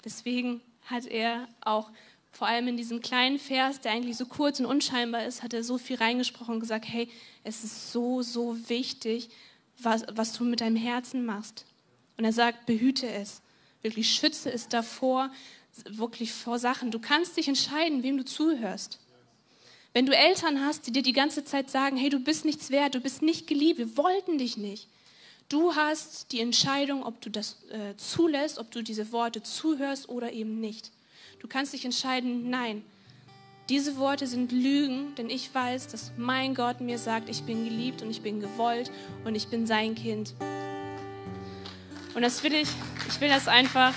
Deswegen 0.04 0.60
hat 0.84 1.04
er 1.04 1.48
auch 1.60 1.90
vor 2.30 2.46
allem 2.46 2.68
in 2.68 2.76
diesem 2.76 3.00
kleinen 3.00 3.40
Vers, 3.40 3.80
der 3.80 3.90
eigentlich 3.90 4.16
so 4.16 4.26
kurz 4.26 4.60
und 4.60 4.66
unscheinbar 4.66 5.24
ist, 5.24 5.42
hat 5.42 5.52
er 5.52 5.64
so 5.64 5.78
viel 5.78 5.96
reingesprochen 5.96 6.54
und 6.54 6.60
gesagt, 6.60 6.84
hey, 6.86 7.08
es 7.42 7.64
ist 7.64 7.90
so, 7.90 8.22
so 8.22 8.56
wichtig, 8.68 9.30
was, 9.78 10.04
was 10.12 10.32
du 10.32 10.44
mit 10.44 10.60
deinem 10.60 10.76
Herzen 10.76 11.26
machst. 11.26 11.64
Und 12.16 12.24
er 12.24 12.32
sagt, 12.32 12.66
behüte 12.66 13.08
es, 13.08 13.42
wirklich 13.82 14.08
schütze 14.10 14.52
es 14.52 14.68
davor, 14.68 15.30
wirklich 15.88 16.32
vor 16.32 16.60
Sachen. 16.60 16.92
Du 16.92 17.00
kannst 17.00 17.36
dich 17.36 17.48
entscheiden, 17.48 18.04
wem 18.04 18.16
du 18.16 18.24
zuhörst. 18.24 19.00
Wenn 19.96 20.04
du 20.04 20.14
Eltern 20.14 20.60
hast, 20.60 20.86
die 20.86 20.92
dir 20.92 21.02
die 21.02 21.14
ganze 21.14 21.42
Zeit 21.42 21.70
sagen, 21.70 21.96
hey, 21.96 22.10
du 22.10 22.20
bist 22.20 22.44
nichts 22.44 22.68
wert, 22.68 22.94
du 22.94 23.00
bist 23.00 23.22
nicht 23.22 23.46
geliebt, 23.46 23.78
wir 23.78 23.96
wollten 23.96 24.36
dich 24.36 24.58
nicht. 24.58 24.88
Du 25.48 25.74
hast 25.74 26.32
die 26.32 26.40
Entscheidung, 26.40 27.02
ob 27.02 27.22
du 27.22 27.30
das 27.30 27.64
äh, 27.70 27.96
zulässt, 27.96 28.58
ob 28.58 28.70
du 28.70 28.82
diese 28.82 29.10
Worte 29.10 29.42
zuhörst 29.42 30.10
oder 30.10 30.34
eben 30.34 30.60
nicht. 30.60 30.90
Du 31.38 31.48
kannst 31.48 31.72
dich 31.72 31.86
entscheiden, 31.86 32.50
nein, 32.50 32.84
diese 33.70 33.96
Worte 33.96 34.26
sind 34.26 34.52
Lügen, 34.52 35.14
denn 35.14 35.30
ich 35.30 35.54
weiß, 35.54 35.88
dass 35.88 36.12
mein 36.18 36.54
Gott 36.54 36.82
mir 36.82 36.98
sagt, 36.98 37.30
ich 37.30 37.44
bin 37.44 37.64
geliebt 37.64 38.02
und 38.02 38.10
ich 38.10 38.20
bin 38.20 38.38
gewollt 38.38 38.90
und 39.24 39.34
ich 39.34 39.48
bin 39.48 39.66
sein 39.66 39.94
Kind. 39.94 40.34
Und 42.14 42.20
das 42.20 42.42
will 42.42 42.52
ich, 42.52 42.68
ich 43.08 43.18
will 43.22 43.30
das 43.30 43.48
einfach 43.48 43.94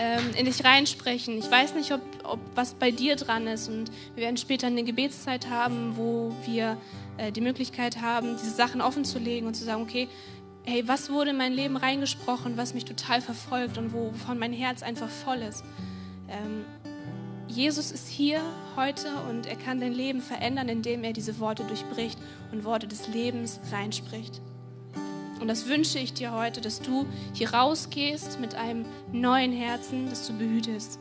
ähm, 0.00 0.30
in 0.34 0.46
dich 0.46 0.64
reinsprechen. 0.64 1.36
Ich 1.36 1.50
weiß 1.50 1.74
nicht, 1.74 1.92
ob, 1.92 2.00
ob 2.24 2.40
was 2.54 2.72
bei 2.72 2.90
dir 2.90 3.16
dran 3.16 3.46
ist. 3.46 3.68
Und 3.68 3.90
wir 4.14 4.24
werden 4.24 4.38
später 4.38 4.66
eine 4.66 4.82
Gebetszeit 4.82 5.50
haben, 5.50 5.96
wo 5.96 6.34
wir 6.46 6.78
äh, 7.18 7.30
die 7.30 7.42
Möglichkeit 7.42 8.00
haben, 8.00 8.36
diese 8.42 8.54
Sachen 8.54 8.80
offen 8.80 9.04
zu 9.04 9.18
legen 9.18 9.46
und 9.46 9.54
zu 9.54 9.62
sagen, 9.62 9.82
okay, 9.82 10.08
hey, 10.64 10.88
was 10.88 11.10
wurde 11.10 11.30
in 11.30 11.36
mein 11.36 11.52
Leben 11.52 11.76
reingesprochen, 11.76 12.56
was 12.56 12.72
mich 12.72 12.86
total 12.86 13.20
verfolgt 13.20 13.76
und 13.76 13.92
wovon 13.92 14.38
mein 14.38 14.54
Herz 14.54 14.82
einfach 14.82 15.10
voll 15.10 15.38
ist. 15.38 15.64
Ähm, 16.28 16.64
Jesus 17.46 17.90
ist 17.90 18.08
hier 18.08 18.40
heute 18.76 19.08
und 19.28 19.44
er 19.44 19.56
kann 19.56 19.80
dein 19.80 19.92
Leben 19.92 20.22
verändern, 20.22 20.70
indem 20.70 21.04
er 21.04 21.12
diese 21.12 21.40
Worte 21.40 21.64
durchbricht 21.64 22.18
und 22.52 22.64
Worte 22.64 22.86
des 22.86 23.08
Lebens 23.08 23.60
reinspricht. 23.70 24.40
Und 25.40 25.48
das 25.48 25.66
wünsche 25.66 25.98
ich 25.98 26.12
dir 26.12 26.32
heute, 26.32 26.60
dass 26.60 26.80
du 26.80 27.06
hier 27.32 27.52
rausgehst 27.54 28.38
mit 28.40 28.54
einem 28.54 28.84
neuen 29.10 29.52
Herzen, 29.52 30.08
das 30.08 30.26
du 30.26 30.34
behütest. 30.34 30.98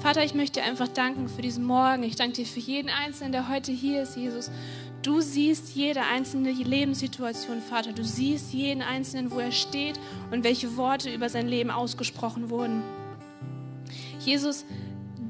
Vater, 0.00 0.24
ich 0.24 0.34
möchte 0.34 0.60
dir 0.60 0.66
einfach 0.66 0.88
danken 0.88 1.28
für 1.28 1.42
diesen 1.42 1.64
Morgen. 1.64 2.02
Ich 2.02 2.16
danke 2.16 2.34
dir 2.34 2.46
für 2.46 2.60
jeden 2.60 2.90
Einzelnen, 2.90 3.32
der 3.32 3.48
heute 3.48 3.72
hier 3.72 4.02
ist, 4.02 4.16
Jesus. 4.16 4.50
Du 5.02 5.20
siehst 5.20 5.74
jede 5.74 6.02
einzelne 6.02 6.52
Lebenssituation, 6.52 7.60
Vater. 7.60 7.92
Du 7.92 8.04
siehst 8.04 8.52
jeden 8.52 8.82
Einzelnen, 8.82 9.30
wo 9.30 9.40
er 9.40 9.52
steht 9.52 9.98
und 10.30 10.44
welche 10.44 10.76
Worte 10.76 11.12
über 11.12 11.28
sein 11.28 11.48
Leben 11.48 11.70
ausgesprochen 11.70 12.50
wurden. 12.50 12.82
Jesus, 14.20 14.64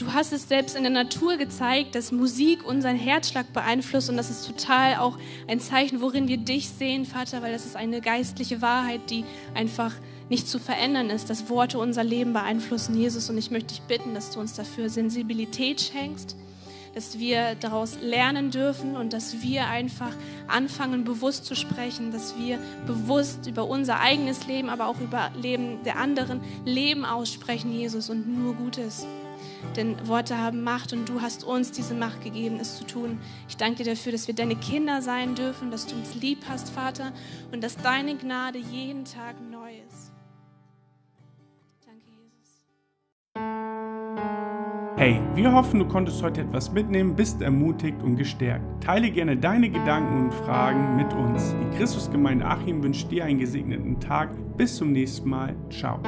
du 0.03 0.12
hast 0.12 0.33
es 0.33 0.49
selbst 0.49 0.77
in 0.77 0.83
der 0.83 0.93
Natur 0.93 1.37
gezeigt, 1.37 1.95
dass 1.95 2.12
Musik 2.12 2.67
unseren 2.67 2.97
Herzschlag 2.97 3.53
beeinflusst 3.53 4.11
und 4.11 4.17
das 4.17 4.31
ist 4.31 4.47
total 4.47 4.97
auch 4.97 5.17
ein 5.47 5.61
Zeichen, 5.61 6.01
worin 6.01 6.29
wir 6.29 6.38
dich 6.38 6.69
sehen, 6.69 7.05
Vater, 7.05 7.43
weil 7.43 7.53
das 7.53 7.65
ist 7.65 7.77
eine 7.77 8.01
geistliche 8.01 8.61
Wahrheit, 8.61 9.11
die 9.11 9.25
einfach 9.55 9.93
nicht 10.29 10.49
zu 10.49 10.59
verändern 10.59 11.11
ist, 11.11 11.31
dass 11.31 11.49
Worte 11.49 11.79
unser 11.79 12.03
Leben 12.03 12.33
beeinflussen, 12.33 12.97
Jesus. 12.97 13.29
Und 13.31 13.38
ich 13.38 13.51
möchte 13.51 13.75
dich 13.75 13.83
bitten, 13.83 14.15
dass 14.15 14.31
du 14.31 14.41
uns 14.41 14.55
dafür 14.55 14.88
Sensibilität 14.88 15.81
schenkst, 15.81 16.37
dass 16.95 17.19
wir 17.19 17.55
daraus 17.55 17.99
lernen 18.01 18.51
dürfen 18.51 18.97
und 18.97 19.12
dass 19.12 19.43
wir 19.43 19.67
einfach 19.67 20.15
anfangen, 20.49 21.05
bewusst 21.05 21.45
zu 21.45 21.55
sprechen, 21.55 22.12
dass 22.12 22.37
wir 22.38 22.59
bewusst 22.87 23.47
über 23.47 23.67
unser 23.69 24.01
eigenes 24.01 24.47
Leben, 24.47 24.69
aber 24.69 24.87
auch 24.87 25.01
über 25.01 25.31
Leben 25.41 25.83
der 25.85 25.97
anderen 25.97 26.41
Leben 26.65 27.05
aussprechen, 27.05 27.73
Jesus, 27.73 28.11
und 28.11 28.27
nur 28.27 28.55
Gutes. 28.55 29.07
Denn 29.77 29.96
Worte 30.07 30.38
haben 30.38 30.62
Macht 30.62 30.92
und 30.92 31.09
du 31.09 31.22
hast 31.22 31.44
uns 31.44 31.70
diese 31.72 31.94
Macht 31.94 32.22
gegeben, 32.22 32.59
es 32.61 32.79
zu 32.79 32.85
tun. 32.85 33.18
Ich 33.48 33.57
danke 33.57 33.85
dir 33.85 33.90
dafür, 33.90 34.12
dass 34.12 34.27
wir 34.27 34.35
deine 34.35 34.57
Kinder 34.57 35.03
sein 35.03 35.35
dürfen, 35.35 35.70
dass 35.70 35.87
du 35.87 35.94
uns 35.94 36.14
lieb 36.14 36.38
hast, 36.48 36.70
Vater, 36.70 37.12
und 37.53 37.62
dass 37.62 37.77
deine 37.77 38.16
Gnade 38.16 38.59
jeden 38.59 39.05
Tag 39.05 39.37
neu 39.51 39.70
ist. 39.88 40.12
Danke, 41.87 42.11
Jesus. 42.11 42.66
Hey, 44.96 45.20
wir 45.35 45.53
hoffen, 45.53 45.79
du 45.79 45.87
konntest 45.87 46.22
heute 46.22 46.42
etwas 46.42 46.70
mitnehmen, 46.70 47.16
bist 47.16 47.40
ermutigt 47.40 48.03
und 48.03 48.16
gestärkt. 48.16 48.85
Teile 48.85 49.11
gerne 49.11 49.37
deine 49.37 49.70
Gedanken 49.70 50.25
und 50.25 50.35
Fragen 50.35 50.96
mit 50.96 51.12
uns. 51.14 51.55
Die 51.61 51.77
Christusgemeinde 51.79 52.44
Achim 52.44 52.83
wünscht 52.83 53.11
dir 53.11 53.25
einen 53.25 53.38
gesegneten 53.38 53.98
Tag. 54.01 54.31
Bis 54.57 54.77
zum 54.77 54.92
nächsten 54.92 55.29
Mal. 55.29 55.57
Ciao. 55.70 56.01